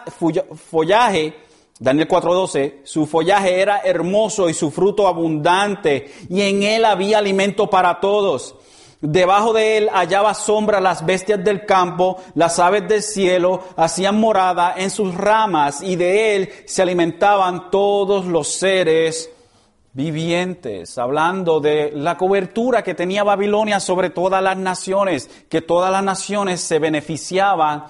follaje 0.70 1.36
Daniel 1.82 2.08
4:12, 2.08 2.82
su 2.84 3.08
follaje 3.08 3.60
era 3.60 3.82
hermoso 3.84 4.48
y 4.48 4.54
su 4.54 4.70
fruto 4.70 5.08
abundante, 5.08 6.12
y 6.30 6.42
en 6.42 6.62
él 6.62 6.86
había 6.86 7.18
alimento 7.18 7.72
para 7.72 8.00
todos. 8.00 8.54
Debajo 9.02 9.52
de 9.52 9.78
él 9.78 9.90
hallaba 9.92 10.36
sombra 10.36 10.80
las 10.80 11.04
bestias 11.04 11.44
del 11.44 11.66
campo, 11.66 12.18
las 12.36 12.60
aves 12.60 12.88
del 12.88 13.02
cielo 13.02 13.64
hacían 13.76 14.20
morada 14.20 14.76
en 14.78 14.92
sus 14.92 15.16
ramas, 15.16 15.82
y 15.82 15.96
de 15.96 16.36
él 16.36 16.50
se 16.66 16.84
alimentaban 16.84 17.72
todos 17.72 18.26
los 18.26 18.48
seres 18.50 19.32
vivientes, 19.94 20.98
hablando 20.98 21.60
de 21.60 21.92
la 21.94 22.18
cobertura 22.18 22.84
que 22.84 22.96
tenía 22.96 23.24
Babilonia 23.24 23.80
sobre 23.80 24.10
todas 24.10 24.42
las 24.42 24.58
naciones, 24.58 25.30
que 25.50 25.62
todas 25.62 25.92
las 25.92 26.04
naciones 26.04 26.62
se 26.62 26.80
beneficiaban 26.80 27.86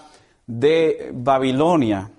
de 0.48 1.12
Babilonia. 1.14 2.10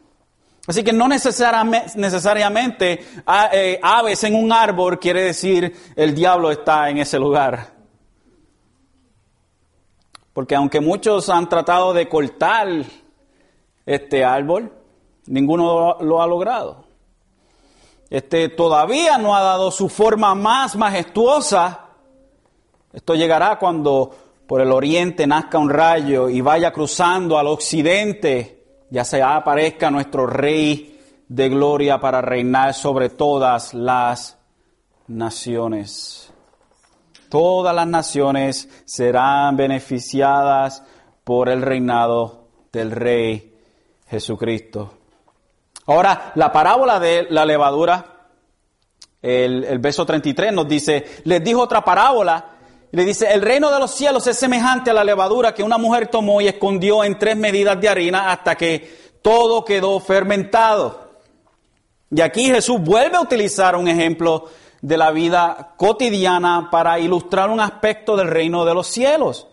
Así 0.67 0.85
que 0.85 0.93
no 0.93 1.09
necesariamente, 1.09 3.05
eh, 3.53 3.81
aves 3.83 4.23
en 4.23 4.37
un 4.37 4.53
árbol 4.53 5.01
quiere 5.01 5.25
decir 5.25 5.75
el 5.97 6.15
diablo 6.15 6.53
está 6.53 6.89
en 6.89 6.99
ese 6.99 7.19
lugar. 7.19 7.73
Porque 10.33 10.55
aunque 10.55 10.81
muchos 10.81 11.29
han 11.29 11.49
tratado 11.49 11.93
de 11.93 12.09
cortar 12.09 12.69
este 13.85 14.25
árbol, 14.25 14.73
ninguno 15.27 15.97
lo 16.01 16.23
ha 16.23 16.27
logrado 16.29 16.92
este, 18.13 18.51
todavía 18.51 19.17
no 19.17 19.35
ha 19.35 19.41
dado 19.41 19.71
su 19.71 19.89
forma 19.89 20.35
más 20.35 20.77
majestuosa. 20.77 21.87
Esto 22.93 23.15
llegará 23.15 23.59
cuando 23.59 24.15
por 24.47 24.61
el 24.61 24.71
oriente 24.71 25.27
nazca 25.27 25.57
un 25.57 25.71
rayo 25.71 26.29
y 26.29 26.43
vaya 26.43 26.75
cruzando 26.75 27.39
al 27.39 27.47
occidente, 27.47 28.67
ya 28.91 29.03
se 29.03 29.23
aparezca 29.23 29.91
nuestro 29.91 30.27
Rey 30.27 31.01
de 31.27 31.49
gloria 31.49 31.99
para 32.01 32.21
reinar 32.21 32.75
sobre 32.75 33.09
todas 33.09 33.73
las 33.73 34.37
naciones. 35.07 36.31
Todas 37.31 37.75
las 37.75 37.87
naciones 37.87 38.69
serán 38.85 39.57
beneficiadas 39.57 40.85
por 41.25 41.49
el 41.49 41.63
reinado 41.63 42.45
del 42.73 42.91
Rey 42.91 43.57
Jesucristo. 44.07 45.02
Ahora, 45.87 46.33
la 46.37 46.53
parábola 46.53 47.01
de 47.01 47.27
la 47.31 47.45
levadura, 47.45 48.29
el, 49.21 49.65
el 49.65 49.79
verso 49.79 50.07
33 50.07 50.53
nos 50.53 50.69
dice, 50.69 51.05
les 51.25 51.43
dijo 51.43 51.61
otra 51.61 51.85
parábola, 51.85 52.47
le 52.93 53.05
dice, 53.05 53.33
el 53.33 53.43
reino 53.43 53.71
de 53.71 53.79
los 53.79 53.91
cielos 53.93 54.27
es 54.27 54.39
semejante 54.39 54.91
a 54.91 54.95
la 54.95 55.03
levadura 55.03 55.55
que 55.55 55.63
una 55.63 55.79
mujer 55.79 56.09
tomó 56.09 56.41
y 56.41 56.49
escondió 56.49 57.03
en 57.05 57.19
tres 57.19 57.37
medidas 57.37 57.81
de 57.81 57.89
harina 57.89 58.31
hasta 58.31 58.55
que 58.55 59.17
todo 59.23 59.65
quedó 59.65 59.99
fermentado. 59.99 61.13
Y 62.11 62.21
aquí 62.21 62.47
Jesús 62.47 62.81
vuelve 62.81 63.17
a 63.17 63.23
utilizar 63.23 63.75
un 63.77 63.89
ejemplo 63.89 64.51
de 64.83 64.99
la 64.99 65.11
vida 65.11 65.75
cotidiana 65.77 66.69
para 66.71 66.99
ilustrar 66.99 67.49
un 67.49 67.61
aspecto 67.61 68.17
del 68.17 68.29
reino 68.29 68.65
de 68.65 68.75
los 68.75 68.89
cielos. 68.89 69.47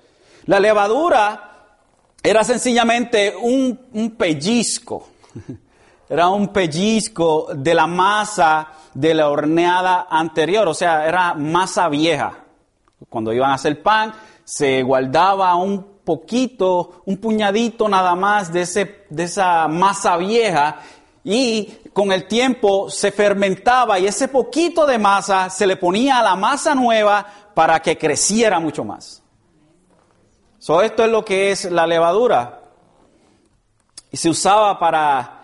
La 0.45 0.59
levadura 0.59 1.77
era 2.21 2.43
sencillamente 2.43 3.33
un, 3.39 3.79
un 3.93 4.11
pellizco 4.11 5.07
era 6.09 6.27
un 6.29 6.47
pellizco 6.47 7.49
de 7.53 7.75
la 7.75 7.85
masa 7.85 8.67
de 8.95 9.13
la 9.13 9.29
horneada 9.29 10.07
anterior, 10.09 10.67
o 10.67 10.73
sea, 10.73 11.07
era 11.07 11.35
masa 11.35 11.87
vieja. 11.87 12.45
Cuando 13.07 13.31
iban 13.31 13.51
a 13.51 13.53
hacer 13.53 13.81
pan, 13.83 14.11
se 14.43 14.81
guardaba 14.81 15.55
un 15.55 15.99
poquito, 16.03 17.03
un 17.05 17.17
puñadito 17.17 17.87
nada 17.87 18.15
más 18.15 18.51
de, 18.51 18.61
ese, 18.61 19.05
de 19.11 19.23
esa 19.23 19.67
masa 19.67 20.17
vieja 20.17 20.79
y 21.23 21.65
con 21.93 22.11
el 22.11 22.27
tiempo 22.27 22.89
se 22.89 23.11
fermentaba 23.11 23.99
y 23.99 24.07
ese 24.07 24.27
poquito 24.29 24.87
de 24.87 24.97
masa 24.97 25.51
se 25.51 25.67
le 25.67 25.75
ponía 25.75 26.17
a 26.17 26.23
la 26.23 26.35
masa 26.35 26.73
nueva 26.73 27.23
para 27.53 27.79
que 27.81 27.97
creciera 27.97 28.59
mucho 28.59 28.83
más. 28.83 29.21
So, 30.57 30.81
esto 30.81 31.05
es 31.05 31.11
lo 31.11 31.23
que 31.23 31.51
es 31.51 31.65
la 31.71 31.85
levadura. 31.85 32.61
Y 34.11 34.17
se 34.17 34.29
usaba 34.29 34.79
para 34.79 35.38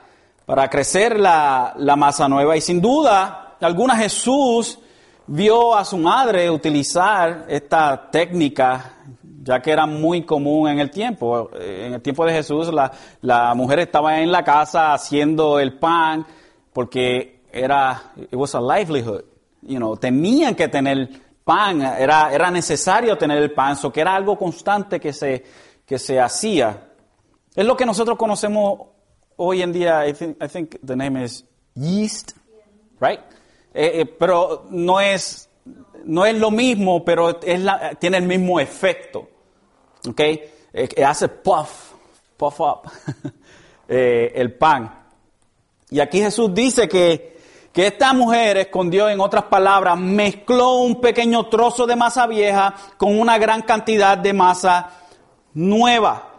para 0.46 0.70
crecer 0.70 1.20
la, 1.20 1.74
masa 1.98 2.28
nueva. 2.28 2.56
Y 2.56 2.62
sin 2.62 2.82
duda, 2.82 3.56
alguna 3.60 3.96
Jesús 3.96 4.80
vio 5.28 5.76
a 5.76 5.84
su 5.84 5.98
madre 5.98 6.50
utilizar 6.50 7.46
esta 7.48 8.10
técnica, 8.12 8.94
ya 9.42 9.62
que 9.62 9.72
era 9.72 9.86
muy 9.86 10.24
común 10.24 10.70
en 10.70 10.80
el 10.80 10.92
tiempo. 10.92 11.50
En 11.60 11.94
el 11.94 12.02
tiempo 12.02 12.26
de 12.26 12.34
Jesús, 12.34 12.72
la, 12.72 12.92
la 13.22 13.54
mujer 13.56 13.80
estaba 13.80 14.20
en 14.20 14.32
la 14.32 14.44
casa 14.44 14.94
haciendo 14.94 15.60
el 15.60 15.78
pan 15.78 16.26
porque 16.72 17.42
era, 17.52 18.12
it 18.18 18.34
was 18.34 18.54
a 18.54 18.62
livelihood. 18.62 19.24
You 19.62 19.78
know, 19.78 19.98
tenían 19.98 20.54
que 20.54 20.68
tener 20.68 21.10
pan, 21.44 21.82
era, 21.82 22.32
era 22.32 22.52
necesario 22.52 23.18
tener 23.18 23.38
el 23.42 23.52
pan, 23.52 23.76
so 23.76 23.92
que 23.92 24.02
era 24.02 24.16
algo 24.16 24.38
constante 24.38 25.00
que 25.00 25.12
se, 25.12 25.44
que 25.86 25.98
se 25.98 26.20
hacía. 26.20 26.90
Es 27.56 27.66
lo 27.66 27.76
que 27.76 27.86
nosotros 27.86 28.18
conocemos 28.18 28.95
hoy 29.38 29.62
en 29.62 29.74
día, 29.74 30.08
I 30.08 30.14
think, 30.14 30.78
the 30.86 30.96
name 30.96 31.24
is 31.24 31.44
yeast, 31.76 32.34
right? 33.00 33.20
Eh, 33.74 34.02
eh, 34.02 34.06
pero 34.06 34.68
no 34.70 35.00
es, 35.00 35.50
no 36.06 36.26
es 36.26 36.36
lo 36.36 36.52
mismo, 36.52 37.04
pero 37.04 37.42
es 37.42 37.60
la, 37.60 37.96
tiene 37.96 38.18
el 38.18 38.24
mismo 38.24 38.60
efecto, 38.60 39.28
¿ok? 40.08 40.20
Eh, 40.20 41.04
hace 41.06 41.28
puff, 41.28 41.94
puff 42.38 42.60
up 42.62 42.92
el 43.88 44.54
pan. 44.54 45.04
Y 45.90 46.00
aquí 46.00 46.20
Jesús 46.20 46.54
dice 46.54 46.88
que, 46.88 47.38
que 47.72 47.88
esta 47.88 48.14
mujer 48.14 48.58
escondió, 48.58 49.10
en 49.10 49.20
otras 49.20 49.44
palabras, 49.44 49.98
mezcló 49.98 50.78
un 50.78 51.02
pequeño 51.02 51.48
trozo 51.48 51.86
de 51.86 51.96
masa 51.96 52.28
vieja 52.28 52.74
con 52.98 53.20
una 53.20 53.38
gran 53.38 53.62
cantidad 53.62 54.18
de 54.18 54.34
masa 54.34 54.90
nueva. 55.54 56.32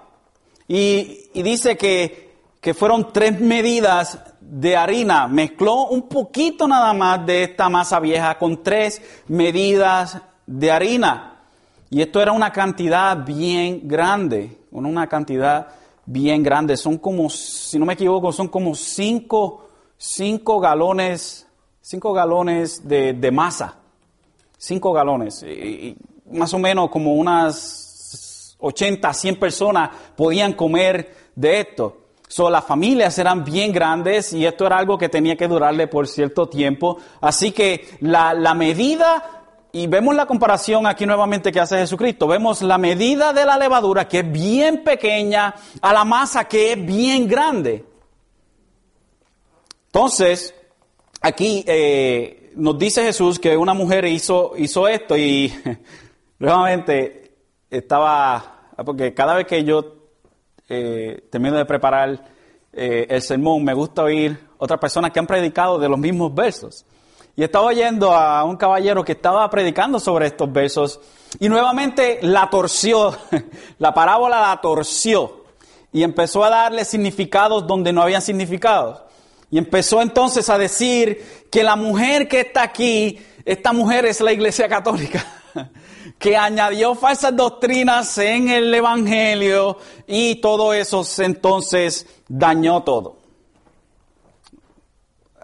Y 0.69 1.31
dice 1.35 1.77
que 1.77 2.26
que 2.67 2.75
fueron 2.75 3.13
tres 3.13 3.41
medidas 3.41 4.19
de 4.41 4.77
harina. 4.77 5.29
Mezcló 5.29 5.87
un 5.87 6.09
poquito 6.09 6.67
nada 6.67 6.93
más 6.93 7.25
de 7.25 7.45
esta 7.45 7.69
masa 7.69 8.01
vieja 8.01 8.37
con 8.39 8.61
tres 8.61 9.01
medidas 9.29 10.21
de 10.49 10.73
harina. 10.73 11.43
Y 11.91 12.03
esto 12.03 12.21
era 12.21 12.33
una 12.33 12.51
cantidad 12.51 13.25
bien 13.25 13.87
grande, 13.87 14.63
una 14.73 15.07
cantidad 15.07 15.69
bien 16.07 16.43
grande. 16.43 16.77
Son 16.77 16.99
como, 16.99 17.31
si 17.31 17.79
no 17.79 17.87
me 17.87 17.93
equivoco, 17.93 18.33
son 18.33 18.49
como 18.49 18.75
cinco, 18.75 19.69
cinco 19.97 20.59
galones, 20.59 21.47
cinco 21.81 22.13
galones 22.13 22.83
de, 22.89 23.31
masa. 23.31 23.77
Cinco 24.59 24.93
galones. 24.93 25.47
Más 26.33 26.53
o 26.53 26.59
menos 26.59 26.91
como 26.91 27.15
unas 27.15 28.57
80, 28.59 29.15
100 29.15 29.39
personas 29.39 29.91
podían 30.17 30.53
comer 30.55 31.31
de 31.37 31.61
esto. 31.61 32.06
So, 32.29 32.51
las 32.51 32.65
familias 32.65 33.19
eran 33.19 33.45
bien 33.45 33.73
grandes 33.73 34.33
y 34.33 34.45
esto 34.45 34.67
era 34.67 34.79
algo 34.79 34.99
que 34.99 35.09
tenía 35.09 35.37
que 35.37 35.47
durarle 35.47 35.87
por 35.87 36.09
cierto 36.09 36.49
tiempo. 36.49 36.99
Así 37.21 37.53
que 37.53 37.89
la, 38.01 38.35
la 38.35 38.55
medida 38.55 39.37
y 39.73 39.87
vemos 39.89 40.17
la 40.17 40.25
comparación 40.25 40.87
aquí 40.87 41.05
nuevamente 41.05 41.53
que 41.53 41.61
hace 41.61 41.77
Jesucristo. 41.77 42.27
Vemos 42.27 42.63
la 42.63 42.79
medida 42.79 43.33
de 43.33 43.45
la 43.45 43.59
levadura 43.59 44.09
que 44.09 44.21
es 44.21 44.33
bien 44.33 44.83
pequeña 44.83 45.55
a 45.83 45.93
la 45.93 46.05
masa 46.05 46.49
que 46.49 46.73
es 46.73 46.87
bien 46.87 47.29
grande. 47.29 47.85
Entonces, 49.87 50.55
aquí 51.21 51.63
eh, 51.67 52.53
nos 52.57 52.79
dice 52.79 53.03
Jesús 53.05 53.39
que 53.39 53.57
una 53.57 53.75
mujer 53.75 54.07
hizo, 54.07 54.55
hizo 54.57 54.89
esto 54.89 55.17
y 55.17 55.53
nuevamente 56.39 57.37
estaba, 57.71 58.71
porque 58.85 59.13
cada 59.15 59.35
vez 59.35 59.47
que 59.47 59.63
yo 59.63 59.96
eh, 60.69 61.29
termino 61.31 61.57
de 61.57 61.65
preparar 61.65 62.25
eh, 62.73 63.07
el 63.09 63.23
sermón, 63.23 63.65
me 63.65 63.75
gusta 63.75 64.03
oír 64.03 64.39
otras 64.59 64.79
personas 64.81 65.11
que 65.11 65.19
han 65.19 65.27
predicado 65.27 65.79
de 65.79 65.89
los 65.89 65.99
mismos 65.99 66.35
versos. 66.35 66.85
Y 67.35 67.43
estaba 67.43 67.67
oyendo 67.67 68.13
a 68.13 68.45
un 68.45 68.57
caballero 68.57 69.05
que 69.05 69.13
estaba 69.13 69.49
predicando 69.51 70.01
sobre 70.01 70.27
estos 70.27 70.51
versos 70.51 71.01
y 71.39 71.49
nuevamente 71.49 72.19
la 72.23 72.49
torció, 72.49 73.15
la 73.79 73.93
parábola 73.93 74.41
la 74.41 74.61
torció 74.61 75.45
y 75.93 76.03
empezó 76.03 76.45
a 76.45 76.51
darle 76.51 76.85
significados 76.85 77.67
donde 77.67 77.93
no 77.93 78.03
habían 78.03 78.23
significados. 78.23 79.03
Y 79.51 79.59
empezó 79.59 80.03
entonces 80.03 80.49
a 80.51 80.59
decir 80.59 81.47
que 81.51 81.63
la 81.63 81.77
mujer 81.77 82.27
que 82.27 82.41
está 82.41 82.63
aquí, 82.63 83.19
esta 83.45 83.73
mujer 83.73 84.07
es 84.07 84.21
la 84.21 84.33
iglesia 84.33 84.69
católica, 84.69 85.25
que 86.19 86.37
añadió 86.37 86.95
falsas 86.95 87.35
doctrinas 87.37 88.17
en 88.19 88.49
el 88.49 88.73
Evangelio 88.73 89.79
y 90.07 90.37
todo 90.37 90.73
eso 90.73 91.03
entonces 91.19 92.07
dañó 92.29 92.83
todo 92.83 93.27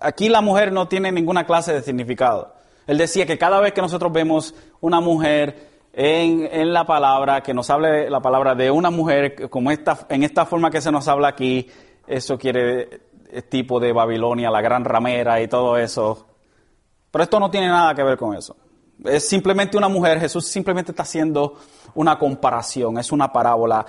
aquí 0.03 0.29
la 0.29 0.41
mujer 0.41 0.73
no 0.73 0.89
tiene 0.89 1.13
ninguna 1.13 1.47
clase 1.47 1.73
de 1.73 1.83
significado. 1.83 2.55
Él 2.87 2.99
decía 2.99 3.27
que 3.27 3.39
cada 3.39 3.61
vez 3.61 3.73
que 3.73 3.81
nosotros 3.81 4.13
vemos 4.13 4.55
una 4.81 5.01
mujer 5.01 5.71
en, 5.93 6.73
la 6.73 6.85
palabra, 6.85 7.43
que 7.43 7.55
nos 7.55 7.71
hable 7.71 8.11
la 8.11 8.21
palabra 8.21 8.55
de 8.55 8.71
una 8.71 8.91
mujer 8.91 9.49
como 9.49 9.71
esta, 9.71 10.07
en 10.09 10.25
esta 10.25 10.47
forma 10.47 10.71
que 10.71 10.81
se 10.81 10.91
nos 10.91 11.07
habla 11.07 11.29
aquí, 11.29 11.69
eso 12.07 12.39
quiere 12.39 13.03
tipo 13.49 13.79
de 13.79 13.93
Babilonia, 13.93 14.51
la 14.51 14.61
gran 14.61 14.85
ramera 14.85 15.41
y 15.41 15.49
todo 15.49 15.77
eso. 15.77 16.27
Pero 17.11 17.25
esto 17.25 17.39
no 17.39 17.51
tiene 17.51 17.69
nada 17.69 17.95
que 17.95 18.03
ver 18.03 18.17
con 18.19 18.35
eso. 18.35 18.57
Es 19.05 19.29
simplemente 19.29 19.77
una 19.77 19.89
mujer, 19.89 20.21
Jesús 20.21 20.47
simplemente 20.47 20.93
está 20.93 21.03
haciendo 21.03 21.59
una 21.95 22.19
comparación, 22.19 22.99
es 22.99 23.13
una 23.13 23.33
parábola. 23.33 23.85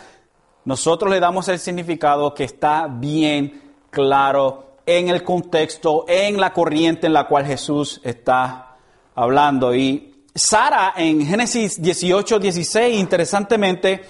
Nosotros 0.66 1.12
le 1.12 1.20
damos 1.20 1.48
el 1.50 1.60
significado 1.60 2.34
que 2.34 2.46
está 2.46 2.88
bien 2.88 3.62
claro 3.90 4.78
en 4.86 5.10
el 5.10 5.24
contexto, 5.24 6.06
en 6.08 6.40
la 6.40 6.54
corriente 6.54 7.08
en 7.08 7.14
la 7.14 7.28
cual 7.28 7.46
Jesús 7.46 8.02
está 8.04 8.76
hablando. 9.16 9.74
Y 9.76 10.26
Sara 10.34 10.94
en 10.96 11.26
Génesis 11.26 11.82
18, 11.82 12.40
16, 12.40 13.00
interesantemente, 13.00 14.02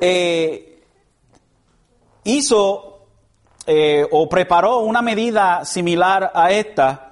eh, 0.00 0.82
hizo 2.24 3.06
eh, 3.66 4.06
o 4.10 4.28
preparó 4.28 4.80
una 4.80 5.02
medida 5.02 5.64
similar 5.64 6.30
a 6.34 6.50
esta. 6.50 7.05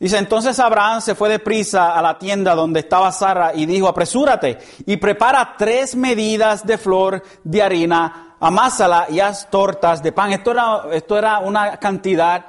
Dice, 0.00 0.16
entonces 0.16 0.58
Abraham 0.58 1.02
se 1.02 1.14
fue 1.14 1.28
deprisa 1.28 1.92
a 1.92 2.00
la 2.00 2.18
tienda 2.18 2.54
donde 2.54 2.80
estaba 2.80 3.12
Sara 3.12 3.52
y 3.54 3.66
dijo, 3.66 3.86
apresúrate 3.86 4.56
y 4.86 4.96
prepara 4.96 5.54
tres 5.58 5.94
medidas 5.94 6.66
de 6.66 6.78
flor 6.78 7.22
de 7.44 7.62
harina 7.62 8.36
amásala 8.40 9.08
y 9.10 9.20
haz 9.20 9.50
tortas 9.50 10.02
de 10.02 10.12
pan. 10.12 10.32
Esto 10.32 10.52
era, 10.52 10.84
esto 10.92 11.18
era 11.18 11.40
una 11.40 11.76
cantidad 11.76 12.46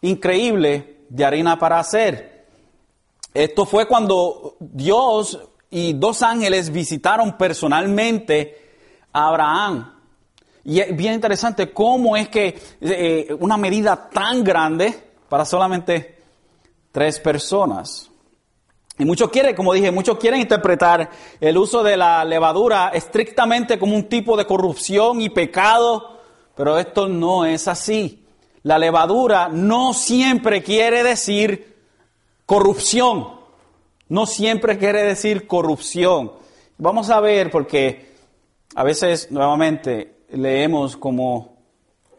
increíble 0.00 1.02
de 1.10 1.24
harina 1.26 1.58
para 1.58 1.78
hacer. 1.78 2.46
Esto 3.34 3.66
fue 3.66 3.86
cuando 3.86 4.56
Dios 4.58 5.38
y 5.70 5.92
dos 5.92 6.22
ángeles 6.22 6.70
visitaron 6.70 7.36
personalmente 7.36 8.70
a 9.12 9.28
Abraham. 9.28 9.92
Y 10.64 10.80
es 10.80 10.96
bien 10.96 11.12
interesante 11.12 11.70
cómo 11.70 12.16
es 12.16 12.30
que 12.30 12.58
eh, 12.80 13.28
una 13.40 13.58
medida 13.58 14.08
tan 14.08 14.42
grande 14.42 15.12
para 15.28 15.44
solamente 15.44 16.21
tres 16.92 17.18
personas. 17.18 18.10
Y 18.98 19.04
muchos 19.04 19.30
quieren, 19.30 19.56
como 19.56 19.72
dije, 19.72 19.90
muchos 19.90 20.18
quieren 20.18 20.40
interpretar 20.40 21.10
el 21.40 21.56
uso 21.56 21.82
de 21.82 21.96
la 21.96 22.24
levadura 22.24 22.90
estrictamente 22.90 23.78
como 23.78 23.96
un 23.96 24.08
tipo 24.08 24.36
de 24.36 24.44
corrupción 24.44 25.20
y 25.22 25.30
pecado, 25.30 26.20
pero 26.54 26.78
esto 26.78 27.08
no 27.08 27.46
es 27.46 27.66
así. 27.66 28.24
La 28.62 28.78
levadura 28.78 29.48
no 29.48 29.94
siempre 29.94 30.62
quiere 30.62 31.02
decir 31.02 31.74
corrupción, 32.46 33.28
no 34.08 34.26
siempre 34.26 34.78
quiere 34.78 35.02
decir 35.02 35.46
corrupción. 35.46 36.32
Vamos 36.76 37.10
a 37.10 37.18
ver 37.20 37.50
porque 37.50 38.12
a 38.74 38.84
veces 38.84 39.30
nuevamente 39.30 40.18
leemos 40.30 40.96
como, 40.96 41.56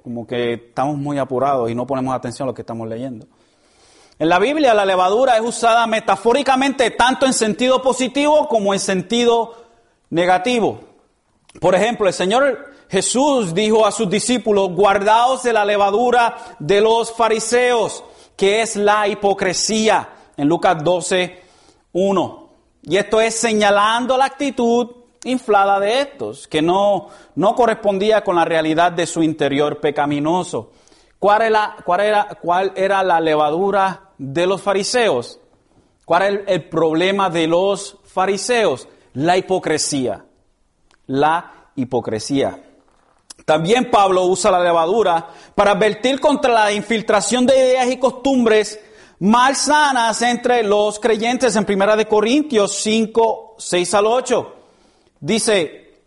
como 0.03 0.25
que 0.25 0.53
estamos 0.53 0.97
muy 0.97 1.19
apurados 1.19 1.69
y 1.69 1.75
no 1.75 1.85
ponemos 1.85 2.15
atención 2.15 2.47
a 2.47 2.51
lo 2.51 2.55
que 2.55 2.63
estamos 2.63 2.87
leyendo. 2.87 3.27
En 4.19 4.29
la 4.29 4.39
Biblia 4.39 4.73
la 4.73 4.85
levadura 4.85 5.37
es 5.37 5.41
usada 5.41 5.87
metafóricamente 5.87 6.91
tanto 6.91 7.25
en 7.25 7.33
sentido 7.33 7.81
positivo 7.81 8.47
como 8.47 8.73
en 8.73 8.79
sentido 8.79 9.55
negativo. 10.09 10.81
Por 11.59 11.75
ejemplo, 11.75 12.07
el 12.07 12.13
Señor 12.13 12.73
Jesús 12.89 13.53
dijo 13.53 13.87
a 13.87 13.91
sus 13.91 14.09
discípulos, 14.09 14.69
guardaos 14.69 15.41
de 15.43 15.53
la 15.53 15.65
levadura 15.65 16.37
de 16.59 16.79
los 16.79 17.11
fariseos, 17.11 18.03
que 18.35 18.61
es 18.61 18.75
la 18.75 19.07
hipocresía, 19.07 20.09
en 20.37 20.47
Lucas 20.47 20.83
12, 20.83 21.41
1. 21.93 22.49
Y 22.83 22.97
esto 22.97 23.19
es 23.19 23.35
señalando 23.35 24.17
la 24.17 24.25
actitud 24.25 24.89
inflada 25.23 25.79
de 25.79 26.01
estos, 26.01 26.47
que 26.47 26.61
no, 26.61 27.07
no 27.35 27.55
correspondía 27.55 28.23
con 28.23 28.35
la 28.35 28.45
realidad 28.45 28.91
de 28.91 29.07
su 29.07 29.23
interior 29.23 29.79
pecaminoso. 29.79 30.71
¿Cuál 31.23 32.73
era, 32.75 33.01
la 33.01 33.21
levadura 33.21 34.09
de 34.17 34.45
los 34.45 34.61
fariseos? 34.61 35.39
¿Cuál 36.03 36.21
era 36.21 36.43
el, 36.47 36.67
problema 36.67 37.29
de 37.29 37.47
los 37.47 37.97
fariseos? 38.03 38.89
La 39.13 39.37
hipocresía. 39.37 40.25
La 41.07 41.69
hipocresía. 41.77 42.61
También 43.45 43.89
Pablo 43.89 44.25
usa 44.25 44.51
la 44.51 44.61
levadura 44.61 45.29
para 45.55 45.71
advertir 45.71 46.19
contra 46.19 46.53
la 46.53 46.73
infiltración 46.73 47.45
de 47.45 47.57
ideas 47.57 47.87
y 47.87 47.99
costumbres 47.99 48.77
malsanas 49.19 50.21
entre 50.23 50.61
los 50.61 50.99
creyentes 50.99 51.55
en 51.55 51.63
Primera 51.63 51.95
de 51.95 52.05
Corintios 52.05 52.75
5, 52.79 53.55
6 53.59 53.93
al 53.93 54.07
8. 54.07 54.55
Dice, 55.21 56.01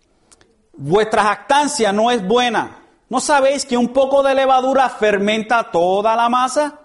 vuestra 0.75 1.23
jactancia 1.23 1.91
no 1.91 2.11
es 2.11 2.23
buena. 2.23 2.83
¿No 3.09 3.21
sabéis 3.21 3.65
que 3.65 3.77
un 3.77 3.89
poco 3.89 4.23
de 4.23 4.35
levadura 4.35 4.89
fermenta 4.89 5.71
toda 5.71 6.17
la 6.17 6.29
masa? 6.29 6.81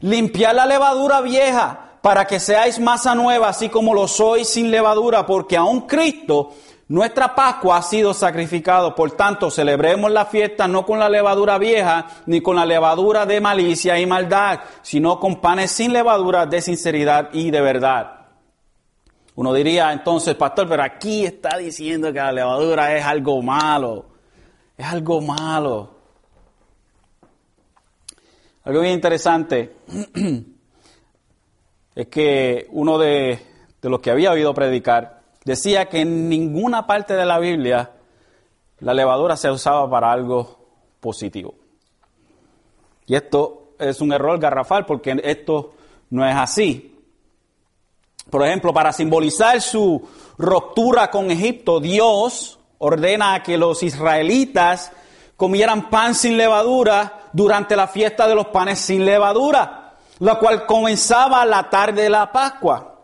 Limpiad 0.00 0.54
la 0.54 0.66
levadura 0.66 1.20
vieja 1.20 1.98
para 2.02 2.24
que 2.24 2.40
seáis 2.40 2.80
masa 2.80 3.14
nueva, 3.14 3.48
así 3.48 3.68
como 3.68 3.94
lo 3.94 4.08
sois 4.08 4.48
sin 4.48 4.70
levadura, 4.70 5.26
porque 5.26 5.56
aún 5.56 5.82
Cristo, 5.82 6.54
nuestra 6.88 7.34
Pascua, 7.34 7.76
ha 7.76 7.82
sido 7.82 8.12
sacrificado. 8.12 8.92
Por 8.94 9.12
tanto, 9.12 9.52
celebremos 9.52 10.10
la 10.10 10.24
fiesta 10.24 10.66
no 10.66 10.84
con 10.84 10.98
la 10.98 11.08
levadura 11.08 11.58
vieja, 11.58 12.06
ni 12.26 12.40
con 12.40 12.56
la 12.56 12.66
levadura 12.66 13.24
de 13.24 13.40
malicia 13.40 14.00
y 14.00 14.06
maldad, 14.06 14.60
sino 14.82 15.20
con 15.20 15.40
panes 15.40 15.70
sin 15.70 15.92
levadura 15.92 16.46
de 16.46 16.60
sinceridad 16.60 17.28
y 17.32 17.52
de 17.52 17.60
verdad. 17.60 18.16
Uno 19.36 19.52
diría 19.52 19.92
entonces, 19.92 20.34
pastor, 20.34 20.68
pero 20.68 20.82
aquí 20.82 21.24
está 21.24 21.56
diciendo 21.56 22.12
que 22.12 22.18
la 22.18 22.32
levadura 22.32 22.96
es 22.96 23.04
algo 23.04 23.40
malo 23.42 24.09
es 24.80 24.86
algo 24.86 25.20
malo. 25.20 25.90
Algo 28.64 28.80
bien 28.80 28.94
interesante 28.94 29.76
es 31.94 32.06
que 32.06 32.66
uno 32.70 32.96
de, 32.96 33.46
los 33.82 34.00
que 34.00 34.10
había 34.10 34.30
oído 34.30 34.54
predicar 34.54 35.20
decía 35.44 35.86
que 35.90 36.00
en 36.00 36.30
ninguna 36.30 36.86
parte 36.86 37.14
de 37.14 37.26
la 37.26 37.38
Biblia 37.38 37.90
la 38.78 38.94
levadura 38.94 39.36
se 39.36 39.50
usaba 39.50 39.88
para 39.90 40.10
algo 40.10 40.58
positivo. 40.98 41.54
Y 43.04 43.16
esto 43.16 43.74
es 43.78 44.00
un 44.00 44.14
error 44.14 44.38
garrafal 44.38 44.86
porque 44.86 45.20
esto 45.22 45.74
no 46.08 46.26
es 46.26 46.34
así. 46.34 46.98
Por 48.30 48.46
ejemplo, 48.46 48.72
para 48.72 48.94
simbolizar 48.94 49.60
su 49.60 50.08
ruptura 50.38 51.10
con 51.10 51.30
Egipto, 51.30 51.80
Dios 51.80 52.59
ordena 52.80 53.42
que 53.42 53.58
los 53.58 53.82
israelitas 53.82 54.90
comieran 55.36 55.90
pan 55.90 56.14
sin 56.14 56.36
levadura 56.36 57.28
durante 57.32 57.76
la 57.76 57.86
fiesta 57.86 58.26
de 58.26 58.34
los 58.34 58.46
panes 58.48 58.78
sin 58.78 59.04
levadura, 59.04 59.94
la 60.18 60.36
cual 60.36 60.66
comenzaba 60.66 61.44
la 61.44 61.68
tarde 61.68 62.02
de 62.02 62.10
la 62.10 62.32
Pascua. 62.32 62.96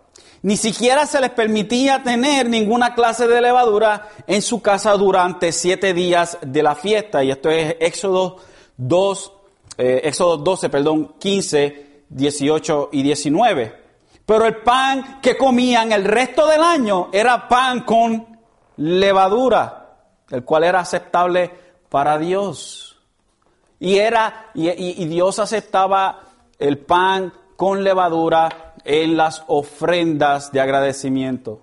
Ni 0.42 0.56
siquiera 0.56 1.06
se 1.06 1.20
les 1.20 1.30
permitía 1.30 2.02
tener 2.02 2.48
ninguna 2.48 2.94
clase 2.94 3.26
de 3.26 3.40
levadura 3.40 4.08
en 4.26 4.42
su 4.42 4.62
casa 4.62 4.92
durante 4.92 5.52
siete 5.52 5.92
días 5.92 6.38
de 6.40 6.62
la 6.62 6.74
fiesta. 6.74 7.22
Y 7.22 7.30
esto 7.30 7.50
es 7.50 7.76
Éxodo 7.80 8.36
2, 8.76 9.32
eh, 9.78 10.00
Éxodo 10.04 10.36
12, 10.38 10.68
perdón, 10.68 11.14
15, 11.18 12.04
18 12.08 12.90
y 12.92 13.02
19. 13.02 13.82
Pero 14.24 14.46
el 14.46 14.56
pan 14.58 15.20
que 15.20 15.36
comían 15.36 15.92
el 15.92 16.04
resto 16.04 16.46
del 16.46 16.62
año 16.62 17.08
era 17.12 17.48
pan 17.48 17.80
con 17.80 18.35
levadura, 18.76 19.96
el 20.30 20.44
cual 20.44 20.64
era 20.64 20.80
aceptable 20.80 21.50
para 21.88 22.18
Dios. 22.18 22.98
Y 23.78 23.96
era, 23.96 24.50
y, 24.54 25.04
Dios 25.06 25.38
aceptaba 25.38 26.20
el 26.58 26.78
pan 26.78 27.32
con 27.56 27.84
levadura 27.84 28.74
en 28.84 29.16
las 29.16 29.44
ofrendas 29.48 30.52
de 30.52 30.60
agradecimiento. 30.60 31.60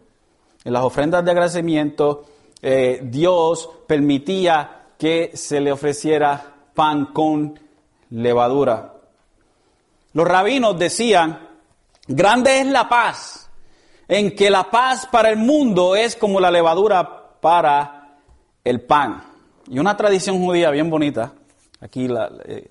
En 0.63 0.73
las 0.73 0.83
ofrendas 0.83 1.25
de 1.25 1.31
agradecimiento, 1.31 2.25
eh, 2.61 2.99
Dios 3.03 3.69
permitía 3.87 4.83
que 4.97 5.31
se 5.33 5.59
le 5.59 5.71
ofreciera 5.71 6.53
pan 6.73 7.07
con 7.07 7.59
levadura. 8.11 8.93
Los 10.13 10.27
rabinos 10.27 10.77
decían 10.77 11.49
Grande 12.07 12.59
es 12.59 12.67
la 12.67 12.89
paz, 12.89 13.42
en 14.13 14.35
que 14.35 14.51
la 14.51 14.69
paz 14.69 15.07
para 15.07 15.29
el 15.29 15.37
mundo 15.37 15.95
es 15.95 16.15
como 16.15 16.39
la 16.39 16.51
levadura 16.51 17.39
para 17.41 18.19
el 18.63 18.81
pan. 18.81 19.23
Y 19.67 19.79
una 19.79 19.97
tradición 19.97 20.37
judía 20.37 20.69
bien 20.69 20.87
bonita, 20.87 21.33
aquí 21.81 22.07
la, 22.07 22.31
eh, 22.45 22.69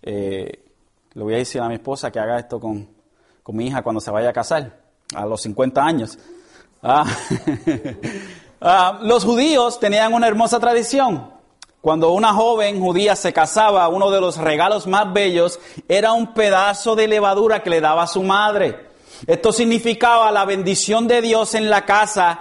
eh, 0.00 0.64
le 1.12 1.22
voy 1.22 1.34
a 1.34 1.38
decir 1.38 1.60
a 1.60 1.68
mi 1.68 1.74
esposa 1.74 2.10
que 2.10 2.18
haga 2.18 2.38
esto 2.38 2.58
con, 2.58 2.88
mi 3.48 3.66
hija 3.66 3.82
cuando 3.82 4.00
se 4.00 4.10
vaya 4.10 4.30
a 4.30 4.32
casar, 4.32 4.80
a 5.14 5.26
los 5.26 5.42
50 5.42 5.84
años. 5.84 6.18
Ah, 6.82 7.04
ah, 8.62 8.98
los 9.02 9.26
judíos 9.26 9.78
tenían 9.78 10.14
una 10.14 10.26
hermosa 10.26 10.58
tradición. 10.58 11.32
Cuando 11.82 12.12
una 12.12 12.32
joven 12.32 12.80
judía 12.80 13.14
se 13.14 13.30
casaba, 13.34 13.88
uno 13.88 14.10
de 14.10 14.22
los 14.22 14.38
regalos 14.38 14.86
más 14.86 15.12
bellos 15.12 15.60
era 15.86 16.12
un 16.12 16.32
pedazo 16.32 16.96
de 16.96 17.08
levadura 17.08 17.62
que 17.62 17.68
le 17.68 17.82
daba 17.82 18.04
a 18.04 18.06
su 18.06 18.22
madre. 18.22 18.85
Esto 19.26 19.52
significaba 19.52 20.30
la 20.32 20.44
bendición 20.44 21.06
de 21.08 21.22
Dios 21.22 21.54
en 21.54 21.70
la 21.70 21.84
casa 21.84 22.40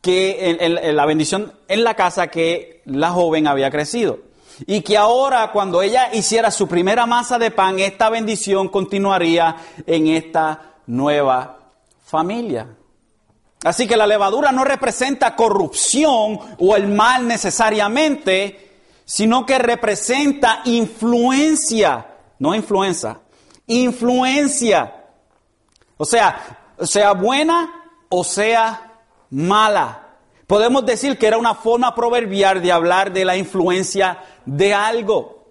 que 0.00 0.56
la 0.94 1.06
bendición 1.06 1.52
en 1.68 1.84
la 1.84 1.94
casa 1.94 2.28
que 2.28 2.82
la 2.86 3.10
joven 3.10 3.46
había 3.46 3.70
crecido. 3.70 4.18
Y 4.66 4.80
que 4.80 4.96
ahora 4.96 5.50
cuando 5.52 5.82
ella 5.82 6.10
hiciera 6.12 6.50
su 6.50 6.66
primera 6.66 7.06
masa 7.06 7.38
de 7.38 7.50
pan, 7.50 7.78
esta 7.78 8.08
bendición 8.08 8.68
continuaría 8.68 9.56
en 9.86 10.06
esta 10.06 10.76
nueva 10.86 11.58
familia. 12.04 12.68
Así 13.64 13.86
que 13.86 13.96
la 13.96 14.06
levadura 14.06 14.52
no 14.52 14.64
representa 14.64 15.34
corrupción 15.34 16.38
o 16.58 16.76
el 16.76 16.88
mal 16.88 17.26
necesariamente, 17.26 18.70
sino 19.04 19.44
que 19.44 19.58
representa 19.58 20.60
influencia, 20.64 22.06
no 22.38 22.54
influenza, 22.54 23.20
influencia. 23.66 24.95
O 25.96 26.04
sea, 26.04 26.74
sea 26.80 27.12
buena 27.12 27.84
o 28.08 28.24
sea 28.24 28.92
mala. 29.30 30.02
Podemos 30.46 30.86
decir 30.86 31.18
que 31.18 31.26
era 31.26 31.38
una 31.38 31.54
forma 31.54 31.94
proverbial 31.94 32.62
de 32.62 32.70
hablar 32.70 33.12
de 33.12 33.24
la 33.24 33.36
influencia 33.36 34.18
de 34.44 34.72
algo, 34.72 35.44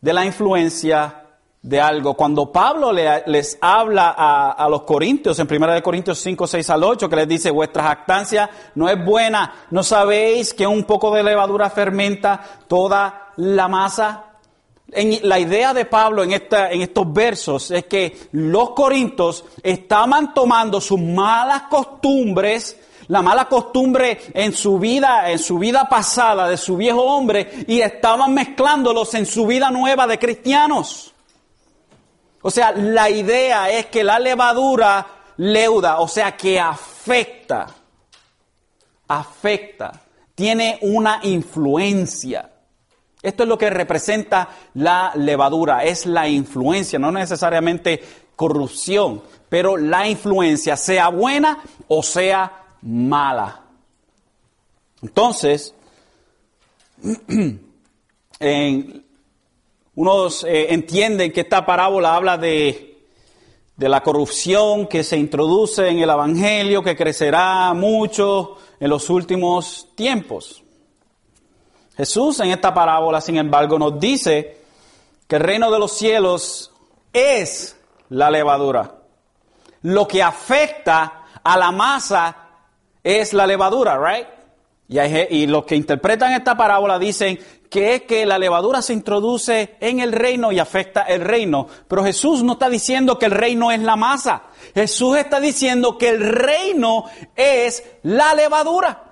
de 0.00 0.12
la 0.12 0.24
influencia 0.24 1.24
de 1.62 1.80
algo. 1.80 2.14
Cuando 2.14 2.50
Pablo 2.50 2.92
les 2.92 3.58
habla 3.60 4.10
a, 4.10 4.68
los 4.68 4.82
corintios, 4.82 5.38
en 5.38 5.46
1 5.50 5.82
Corintios 5.82 6.18
5, 6.18 6.46
6 6.46 6.70
al 6.70 6.82
8, 6.82 7.08
que 7.08 7.16
les 7.16 7.28
dice, 7.28 7.50
vuestra 7.50 7.84
jactancia 7.84 8.50
no 8.74 8.88
es 8.88 9.04
buena, 9.04 9.66
¿no 9.70 9.84
sabéis 9.84 10.54
que 10.54 10.66
un 10.66 10.84
poco 10.84 11.14
de 11.14 11.22
levadura 11.22 11.70
fermenta 11.70 12.40
toda 12.66 13.32
la 13.36 13.68
masa? 13.68 14.24
La 15.22 15.38
idea 15.38 15.74
de 15.74 15.84
Pablo 15.84 16.24
en, 16.24 16.32
en 16.32 16.82
estos 16.82 17.12
versos 17.12 17.70
es 17.70 17.84
que 17.84 18.28
los 18.32 18.70
corintios 18.70 19.44
estaban 19.62 20.32
tomando 20.32 20.80
sus 20.80 20.98
malas 20.98 21.62
costumbres, 21.64 22.78
la 23.08 23.20
mala 23.20 23.46
costumbre 23.46 24.18
en 24.32 24.54
su 24.54 24.78
vida, 24.78 25.30
en 25.30 25.38
su 25.38 25.58
vida 25.58 25.88
pasada 25.88 26.48
de 26.48 26.56
su 26.56 26.76
viejo 26.76 27.02
hombre, 27.02 27.64
y 27.66 27.80
estaban 27.80 28.32
mezclándolos 28.32 29.12
en 29.14 29.26
su 29.26 29.46
vida 29.46 29.70
nueva 29.70 30.06
de 30.06 30.18
cristianos. 30.18 31.12
O 32.40 32.50
sea, 32.50 32.72
la 32.72 33.10
idea 33.10 33.70
es 33.70 33.86
que 33.86 34.04
la 34.04 34.18
levadura 34.18 35.06
leuda, 35.36 36.00
o 36.00 36.08
sea, 36.08 36.36
que 36.36 36.58
afecta, 36.58 37.66
afecta, 39.08 40.00
tiene 40.34 40.78
una 40.82 41.20
influencia. 41.24 42.50
Esto 43.22 43.42
es 43.42 43.48
lo 43.48 43.58
que 43.58 43.70
representa 43.70 44.48
la 44.74 45.12
levadura, 45.16 45.84
es 45.84 46.06
la 46.06 46.28
influencia, 46.28 46.98
no 46.98 47.10
necesariamente 47.10 48.00
corrupción, 48.36 49.22
pero 49.48 49.76
la 49.76 50.08
influencia, 50.08 50.76
sea 50.76 51.08
buena 51.08 51.58
o 51.88 52.02
sea 52.02 52.76
mala. 52.82 53.64
Entonces, 55.02 55.74
en 58.40 59.04
unos 59.96 60.44
eh, 60.44 60.72
entienden 60.72 61.32
que 61.32 61.40
esta 61.40 61.66
parábola 61.66 62.14
habla 62.14 62.38
de, 62.38 62.98
de 63.76 63.88
la 63.88 64.00
corrupción 64.04 64.86
que 64.86 65.02
se 65.02 65.16
introduce 65.16 65.88
en 65.88 65.98
el 65.98 66.10
Evangelio, 66.10 66.84
que 66.84 66.94
crecerá 66.94 67.74
mucho 67.74 68.58
en 68.78 68.90
los 68.90 69.10
últimos 69.10 69.88
tiempos. 69.96 70.62
Jesús 71.98 72.38
en 72.38 72.50
esta 72.50 72.72
parábola, 72.72 73.20
sin 73.20 73.38
embargo, 73.38 73.76
nos 73.76 73.98
dice 73.98 74.56
que 75.26 75.34
el 75.34 75.42
reino 75.42 75.68
de 75.68 75.80
los 75.80 75.90
cielos 75.90 76.70
es 77.12 77.76
la 78.08 78.30
levadura. 78.30 78.94
Lo 79.82 80.06
que 80.06 80.22
afecta 80.22 81.24
a 81.42 81.58
la 81.58 81.72
masa 81.72 82.36
es 83.02 83.32
la 83.32 83.48
levadura, 83.48 83.98
right? 83.98 84.28
Y, 84.86 84.98
y 85.38 85.46
los 85.48 85.64
que 85.64 85.74
interpretan 85.74 86.32
esta 86.34 86.56
parábola 86.56 87.00
dicen 87.00 87.36
que 87.68 87.96
es 87.96 88.02
que 88.02 88.24
la 88.24 88.38
levadura 88.38 88.80
se 88.80 88.92
introduce 88.92 89.76
en 89.80 89.98
el 89.98 90.12
reino 90.12 90.52
y 90.52 90.60
afecta 90.60 91.02
el 91.02 91.22
reino. 91.22 91.66
Pero 91.88 92.04
Jesús 92.04 92.44
no 92.44 92.52
está 92.52 92.70
diciendo 92.70 93.18
que 93.18 93.26
el 93.26 93.32
reino 93.32 93.72
es 93.72 93.80
la 93.80 93.96
masa. 93.96 94.44
Jesús 94.72 95.16
está 95.16 95.40
diciendo 95.40 95.98
que 95.98 96.10
el 96.10 96.20
reino 96.20 97.06
es 97.34 97.82
la 98.04 98.34
levadura. 98.34 99.07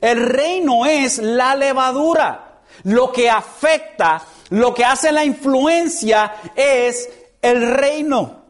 El 0.00 0.26
reino 0.26 0.86
es 0.86 1.18
la 1.18 1.54
levadura. 1.54 2.60
Lo 2.84 3.10
que 3.12 3.28
afecta, 3.28 4.22
lo 4.50 4.72
que 4.72 4.84
hace 4.84 5.12
la 5.12 5.24
influencia 5.24 6.34
es 6.54 7.08
el 7.42 7.74
reino. 7.74 8.40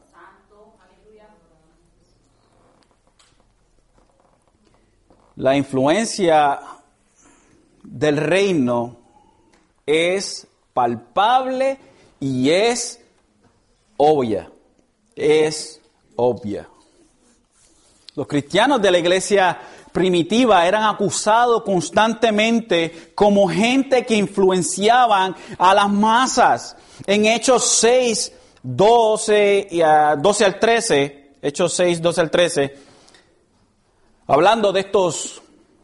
La 5.36 5.56
influencia 5.56 6.60
del 7.82 8.18
reino 8.18 8.98
es 9.86 10.46
palpable 10.74 11.78
y 12.20 12.50
es 12.50 13.00
obvia. 13.96 14.50
Es 15.16 15.80
obvia. 16.16 16.68
Los 18.16 18.26
cristianos 18.26 18.82
de 18.82 18.90
la 18.90 18.98
iglesia 18.98 19.58
primitiva 19.92 20.66
eran 20.66 20.84
acusados 20.84 21.62
constantemente 21.62 23.12
como 23.14 23.48
gente 23.48 24.04
que 24.04 24.16
influenciaban 24.16 25.34
a 25.58 25.74
las 25.74 25.90
masas. 25.90 26.76
En 27.06 27.26
Hechos 27.26 27.64
6, 27.64 28.32
12, 28.62 29.68
12 30.18 30.44
al 30.44 30.58
13, 30.58 31.30
Hechos 31.42 31.72
6, 31.74 32.02
12 32.02 32.20
al 32.20 32.30
13, 32.30 32.76
hablando 34.26 34.72
de 34.72 34.80
estos 34.80 35.42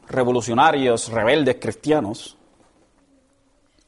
revolucionarios, 0.08 1.08
rebeldes 1.08 1.56
cristianos. 1.60 2.36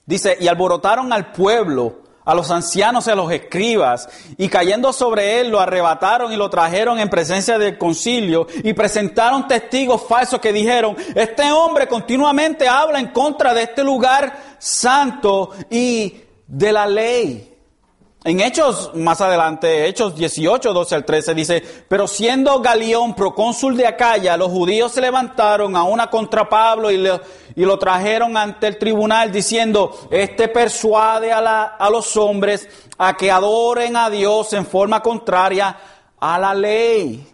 Dice, 0.07 0.39
y 0.41 0.49
alborotaron 0.49 1.13
al 1.13 1.33
pueblo, 1.33 2.03
a 2.29 2.35
los 2.35 2.51
ancianos 2.51 3.07
y 3.07 3.11
a 3.11 3.15
los 3.15 3.33
escribas, 3.33 4.07
y 4.37 4.51
cayendo 4.51 4.93
sobre 4.93 5.41
él 5.41 5.49
lo 5.49 5.61
arrebataron 5.61 6.31
y 6.31 6.37
lo 6.37 6.51
trajeron 6.51 6.99
en 6.99 7.09
presencia 7.09 7.57
del 7.59 7.79
concilio 7.79 8.47
y 8.63 8.75
presentaron 8.75 9.49
testigos 9.49 10.03
falsos 10.07 10.39
que 10.39 10.53
dijeron, 10.53 10.95
este 11.15 11.51
hombre 11.51 11.89
continuamente 11.89 12.69
habla 12.69 13.01
en 13.01 13.09
contra 13.09 13.55
de 13.55 13.63
este 13.63 13.83
lugar 13.83 14.57
santo 14.59 15.53
y 15.71 16.21
de 16.47 16.71
la 16.71 16.87
ley. 16.87 17.48
En 18.29 18.41
Hechos, 18.41 18.91
más 18.93 19.23
adelante, 19.23 19.87
Hechos 19.87 20.15
18, 20.15 20.75
12 20.75 20.95
al 20.95 21.07
13, 21.07 21.35
dice, 21.35 21.63
pero 21.89 22.07
siendo 22.07 22.61
Galión 22.61 23.15
procónsul 23.15 23.75
de 23.75 23.87
Acaya, 23.87 24.37
los 24.37 24.51
judíos 24.51 24.93
se 24.93 25.01
levantaron 25.01 25.75
a 25.75 25.85
una 25.85 26.11
contra 26.11 26.47
Pablo 26.47 26.91
y, 26.91 26.97
y 27.57 27.65
lo 27.65 27.79
trajeron 27.79 28.37
ante 28.37 28.67
el 28.67 28.77
tribunal 28.77 29.33
diciendo, 29.33 30.09
este 30.11 30.49
persuade 30.49 31.33
a, 31.33 31.41
la, 31.41 31.63
a 31.63 31.89
los 31.89 32.19
hombres 32.19 32.69
a 32.99 33.17
que 33.17 33.31
adoren 33.31 33.97
a 33.97 34.11
Dios 34.11 34.53
en 34.53 34.67
forma 34.67 35.01
contraria 35.01 35.75
a 36.21 36.39
la 36.39 36.53
ley. 36.53 37.27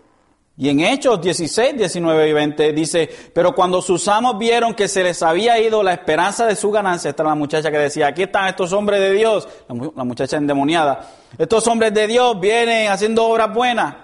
Y 0.57 0.69
en 0.69 0.81
Hechos 0.81 1.21
16, 1.21 1.77
19 1.77 2.29
y 2.29 2.33
20 2.33 2.73
dice, 2.73 3.11
pero 3.33 3.55
cuando 3.55 3.83
sus 3.83 4.07
amos 4.07 4.39
vieron 4.39 4.75
que 4.75 4.87
se 4.87 5.03
les 5.03 5.21
había 5.23 5.59
ido 5.59 5.83
la 5.83 5.93
esperanza 5.93 6.47
de 6.47 6.55
su 6.55 6.71
ganancia, 6.71 7.11
esta 7.11 7.25
es 7.25 7.29
la 7.29 7.35
muchacha 7.35 7.73
que 7.73 7.79
decía, 7.79 8.07
aquí 8.07 8.23
están 8.23 8.47
estos 8.47 8.73
hombres 8.73 9.01
de 9.01 9.13
Dios, 9.13 9.49
la 9.97 10.05
muchacha 10.05 10.37
endemoniada, 10.37 11.11
estos 11.37 11.67
hombres 11.67 11.93
de 11.93 12.07
Dios 12.07 12.39
vienen 12.39 12.89
haciendo 12.89 13.25
obras 13.25 13.53
buenas. 13.53 13.97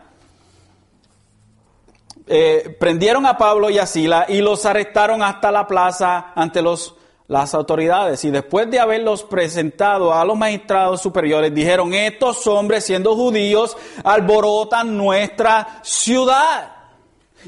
Eh, 2.26 2.76
prendieron 2.78 3.26
a 3.26 3.36
Pablo 3.36 3.70
y 3.70 3.78
a 3.78 3.86
Sila 3.86 4.26
y 4.28 4.40
los 4.40 4.64
arrestaron 4.64 5.22
hasta 5.22 5.50
la 5.50 5.66
plaza 5.66 6.32
ante 6.34 6.62
los 6.62 6.94
las 7.30 7.54
autoridades 7.54 8.24
y 8.24 8.32
después 8.32 8.68
de 8.72 8.80
haberlos 8.80 9.22
presentado 9.22 10.12
a 10.12 10.24
los 10.24 10.36
magistrados 10.36 11.00
superiores 11.00 11.54
dijeron, 11.54 11.94
estos 11.94 12.44
hombres 12.48 12.84
siendo 12.84 13.14
judíos 13.14 13.76
alborotan 14.02 14.96
nuestra 14.96 15.78
ciudad. 15.84 16.72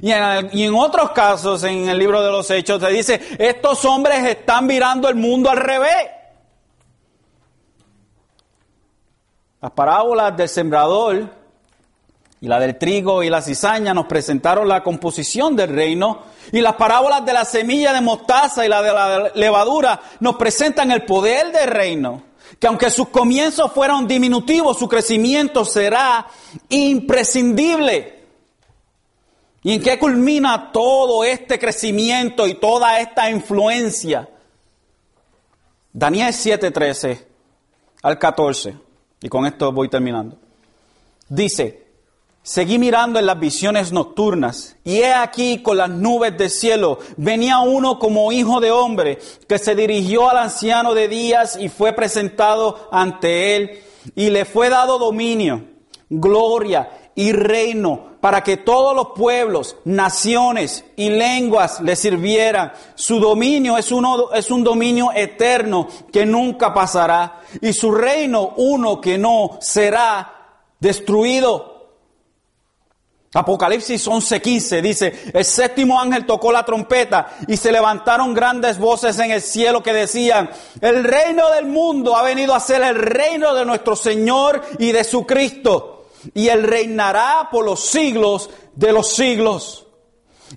Y 0.00 0.12
en, 0.12 0.72
otros 0.72 1.10
casos, 1.10 1.64
en 1.64 1.88
el 1.88 1.98
libro 1.98 2.22
de 2.22 2.30
los 2.30 2.48
Hechos, 2.48 2.80
se 2.80 2.90
dice, 2.90 3.20
estos 3.40 3.84
hombres 3.84 4.24
están 4.24 4.66
mirando 4.66 5.08
el 5.08 5.16
mundo 5.16 5.50
al 5.50 5.56
revés. 5.56 6.10
Las 9.60 9.72
parábolas 9.72 10.36
del 10.36 10.48
sembrador 10.48 11.28
y 12.42 12.48
la 12.48 12.58
del 12.58 12.76
trigo 12.76 13.22
y 13.22 13.30
la 13.30 13.40
cizaña 13.40 13.94
nos 13.94 14.06
presentaron 14.06 14.66
la 14.66 14.82
composición 14.82 15.54
del 15.54 15.70
reino 15.70 16.22
y 16.50 16.60
las 16.60 16.74
parábolas 16.74 17.24
de 17.24 17.32
la 17.32 17.44
semilla 17.44 17.92
de 17.92 18.00
mostaza 18.00 18.66
y 18.66 18.68
la 18.68 18.82
de 18.82 18.92
la 18.92 19.30
levadura 19.36 20.00
nos 20.18 20.34
presentan 20.34 20.90
el 20.90 21.04
poder 21.04 21.52
del 21.52 21.68
reino. 21.70 22.24
Que 22.58 22.66
aunque 22.66 22.90
sus 22.90 23.08
comienzos 23.08 23.70
fueron 23.72 24.08
diminutivos, 24.08 24.76
su 24.76 24.88
crecimiento 24.88 25.64
será 25.64 26.26
imprescindible. 26.68 28.24
¿Y 29.62 29.74
en 29.74 29.80
qué 29.80 29.96
culmina 29.96 30.72
todo 30.72 31.22
este 31.22 31.60
crecimiento 31.60 32.48
y 32.48 32.54
toda 32.54 32.98
esta 32.98 33.30
influencia? 33.30 34.28
Daniel 35.92 36.32
7:13 36.32 37.24
al 38.02 38.18
14, 38.18 38.74
y 39.20 39.28
con 39.28 39.46
esto 39.46 39.70
voy 39.70 39.88
terminando. 39.88 40.36
Dice, 41.28 41.81
Seguí 42.44 42.76
mirando 42.80 43.20
en 43.20 43.26
las 43.26 43.38
visiones 43.38 43.92
nocturnas, 43.92 44.74
y 44.82 44.96
he 44.96 45.14
aquí 45.14 45.62
con 45.62 45.76
las 45.76 45.90
nubes 45.90 46.36
del 46.36 46.50
cielo 46.50 46.98
venía 47.16 47.60
uno 47.60 48.00
como 48.00 48.32
hijo 48.32 48.58
de 48.58 48.72
hombre, 48.72 49.20
que 49.48 49.58
se 49.58 49.76
dirigió 49.76 50.28
al 50.28 50.38
anciano 50.38 50.92
de 50.92 51.06
días 51.06 51.56
y 51.56 51.68
fue 51.68 51.92
presentado 51.92 52.88
ante 52.90 53.54
él, 53.54 53.80
y 54.16 54.30
le 54.30 54.44
fue 54.44 54.70
dado 54.70 54.98
dominio, 54.98 55.62
gloria 56.10 56.90
y 57.14 57.30
reino, 57.30 58.16
para 58.20 58.42
que 58.42 58.56
todos 58.56 58.96
los 58.96 59.10
pueblos, 59.14 59.76
naciones 59.84 60.84
y 60.96 61.10
lenguas 61.10 61.80
le 61.80 61.94
sirvieran. 61.94 62.72
Su 62.96 63.20
dominio 63.20 63.78
es, 63.78 63.92
uno, 63.92 64.32
es 64.32 64.50
un 64.50 64.64
dominio 64.64 65.10
eterno 65.14 65.86
que 66.12 66.26
nunca 66.26 66.74
pasará, 66.74 67.40
y 67.60 67.72
su 67.72 67.92
reino 67.92 68.54
uno 68.56 69.00
que 69.00 69.16
no 69.16 69.58
será 69.60 70.58
destruido. 70.80 71.71
Apocalipsis 73.34 74.06
11:15 74.06 74.82
dice, 74.82 75.30
el 75.32 75.44
séptimo 75.44 75.98
ángel 75.98 76.26
tocó 76.26 76.52
la 76.52 76.66
trompeta 76.66 77.34
y 77.48 77.56
se 77.56 77.72
levantaron 77.72 78.34
grandes 78.34 78.78
voces 78.78 79.18
en 79.18 79.30
el 79.30 79.40
cielo 79.40 79.82
que 79.82 79.94
decían, 79.94 80.50
el 80.82 81.02
reino 81.02 81.48
del 81.50 81.64
mundo 81.64 82.14
ha 82.14 82.22
venido 82.22 82.54
a 82.54 82.60
ser 82.60 82.82
el 82.82 82.94
reino 82.94 83.54
de 83.54 83.64
nuestro 83.64 83.96
Señor 83.96 84.62
y 84.78 84.92
de 84.92 85.02
su 85.04 85.26
Cristo, 85.26 86.08
y 86.34 86.48
él 86.48 86.62
reinará 86.62 87.48
por 87.50 87.64
los 87.64 87.80
siglos 87.80 88.50
de 88.74 88.92
los 88.92 89.08
siglos. 89.08 89.86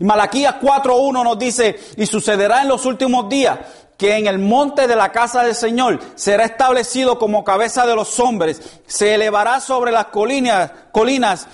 Malaquías 0.02 0.56
4:1 0.62 1.24
nos 1.24 1.40
dice, 1.40 1.80
y 1.96 2.06
sucederá 2.06 2.62
en 2.62 2.68
los 2.68 2.86
últimos 2.86 3.30
días 3.30 3.58
que 3.98 4.18
en 4.18 4.28
el 4.28 4.40
monte 4.40 4.88
de 4.88 4.96
la 4.98 5.14
casa 5.14 5.44
del 5.44 5.56
Señor 5.56 6.02
será 6.16 6.44
establecido 6.44 7.18
como 7.18 7.46
cabeza 7.46 7.86
de 7.86 7.96
los 7.96 8.20
hombres, 8.20 8.62
se 8.86 9.16
elevará 9.16 9.62
sobre 9.62 9.94
las 9.94 10.08
colinas, 10.08 10.72
colinas 10.92 11.48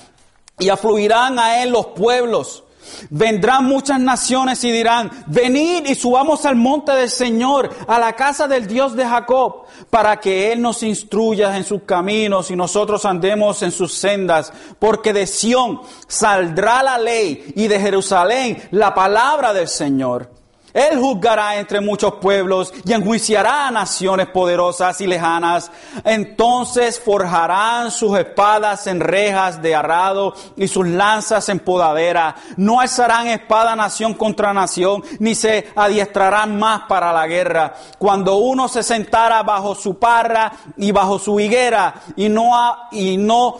y 0.62 0.70
afluirán 0.70 1.40
a 1.40 1.62
él 1.64 1.72
los 1.72 1.88
pueblos. 1.88 2.64
Vendrán 3.10 3.66
muchas 3.66 4.00
naciones 4.00 4.64
y 4.64 4.72
dirán, 4.72 5.12
venid 5.28 5.86
y 5.86 5.96
subamos 5.96 6.46
al 6.46 6.56
monte 6.56 6.92
del 6.92 7.10
Señor, 7.10 7.70
a 7.88 8.00
la 8.00 8.14
casa 8.14 8.48
del 8.48 8.68
Dios 8.68 8.96
de 8.96 9.06
Jacob, 9.06 9.64
para 9.90 10.20
que 10.20 10.52
Él 10.52 10.62
nos 10.62 10.84
instruya 10.84 11.56
en 11.58 11.64
sus 11.64 11.84
caminos 11.84 12.52
y 12.52 12.56
nosotros 12.56 13.06
andemos 13.06 13.64
en 13.64 13.72
sus 13.72 13.94
sendas, 13.94 14.52
porque 14.78 15.14
de 15.14 15.26
Sión 15.26 15.82
saldrá 16.08 16.84
la 16.84 16.98
ley 16.98 17.54
y 17.56 17.68
de 17.68 17.80
Jerusalén 17.80 18.62
la 18.72 18.94
palabra 18.94 19.54
del 19.54 19.68
Señor. 19.68 20.41
Él 20.74 21.00
juzgará 21.00 21.58
entre 21.58 21.82
muchos 21.82 22.14
pueblos 22.16 22.74
y 22.86 22.94
enjuiciará 22.94 23.68
a 23.68 23.72
naciones 23.72 24.28
poderosas 24.28 25.02
y 25.02 25.08
lejanas. 25.08 25.72
Entonces 26.04 27.00
forjarán 27.00 27.92
sus 27.92 28.18
espadas 28.18 28.88
en 28.88 29.00
rejas 29.00 29.62
de 29.62 29.76
arrado 29.76 30.34
y 30.56 30.68
sus 30.68 30.88
lanzas 30.88 31.50
en 31.50 31.60
podadera. 31.60 32.36
No 32.58 32.80
alzarán 32.80 33.28
espada 33.28 33.76
nación 33.76 34.14
contra 34.14 34.54
nación, 34.54 35.04
ni 35.20 35.36
se 35.36 35.68
adiestrarán 35.76 36.58
más 36.58 36.84
para 36.88 37.12
la 37.12 37.28
guerra. 37.28 37.74
Cuando 37.98 38.38
uno 38.38 38.68
se 38.68 38.84
sentara 38.84 39.44
bajo 39.44 39.76
su 39.76 40.00
parra 40.00 40.52
y 40.78 40.92
bajo 40.92 41.20
su 41.20 41.40
higuera, 41.40 41.94
y 42.16 42.30
no, 42.30 42.52
y 42.92 43.18
no 43.18 43.58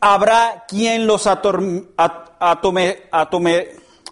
habrá 0.00 0.64
quien 0.66 1.06
los 1.06 1.26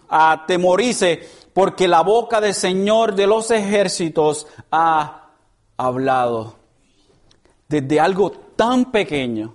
atemorice 0.08 1.41
porque 1.52 1.88
la 1.88 2.02
boca 2.02 2.40
del 2.40 2.54
Señor 2.54 3.14
de 3.14 3.26
los 3.26 3.50
ejércitos 3.50 4.46
ha 4.70 5.30
hablado. 5.76 6.56
Desde 7.68 8.00
algo 8.00 8.30
tan 8.30 8.90
pequeño, 8.90 9.54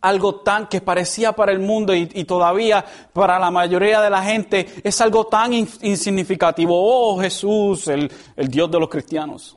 algo 0.00 0.36
tan 0.36 0.66
que 0.66 0.80
parecía 0.80 1.32
para 1.32 1.52
el 1.52 1.60
mundo 1.60 1.94
y, 1.94 2.06
todavía 2.24 2.84
para 3.12 3.38
la 3.38 3.50
mayoría 3.50 4.00
de 4.00 4.10
la 4.10 4.22
gente 4.22 4.66
es 4.82 5.00
algo 5.00 5.26
tan 5.26 5.52
insignificativo. 5.52 6.74
Oh 6.74 7.20
Jesús, 7.20 7.88
el, 7.88 8.10
el 8.36 8.48
Dios 8.48 8.70
de 8.70 8.80
los 8.80 8.88
cristianos. 8.88 9.56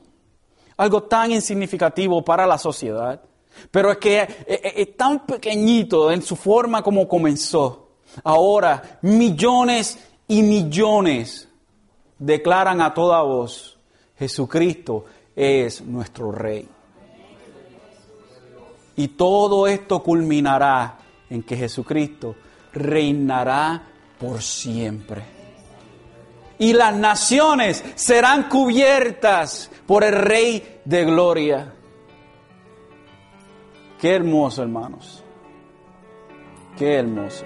Algo 0.76 1.04
tan 1.04 1.32
insignificativo 1.32 2.22
para 2.24 2.46
la 2.46 2.58
sociedad. 2.58 3.20
Pero 3.70 3.92
es 3.92 3.98
que 3.98 4.46
es 4.46 4.96
tan 4.96 5.24
pequeñito 5.24 6.10
en 6.10 6.22
su 6.22 6.34
forma 6.34 6.82
como 6.82 7.08
comenzó. 7.08 7.88
Ahora, 8.22 8.98
millones 9.02 9.98
y 10.28 10.42
millones 10.42 11.48
declaran 12.18 12.80
a 12.80 12.94
toda 12.94 13.22
voz, 13.22 13.78
Jesucristo 14.18 15.04
es 15.34 15.82
nuestro 15.82 16.32
Rey. 16.32 16.68
Y 18.96 19.08
todo 19.08 19.66
esto 19.66 20.02
culminará 20.02 20.98
en 21.28 21.42
que 21.42 21.56
Jesucristo 21.56 22.36
reinará 22.72 23.82
por 24.18 24.40
siempre. 24.40 25.22
Y 26.58 26.72
las 26.72 26.94
naciones 26.94 27.84
serán 27.96 28.48
cubiertas 28.48 29.70
por 29.86 30.04
el 30.04 30.12
Rey 30.12 30.80
de 30.84 31.04
Gloria. 31.04 31.74
Qué 34.00 34.14
hermoso, 34.14 34.62
hermanos. 34.62 35.24
Qué 36.76 36.94
hermoso. 36.94 37.44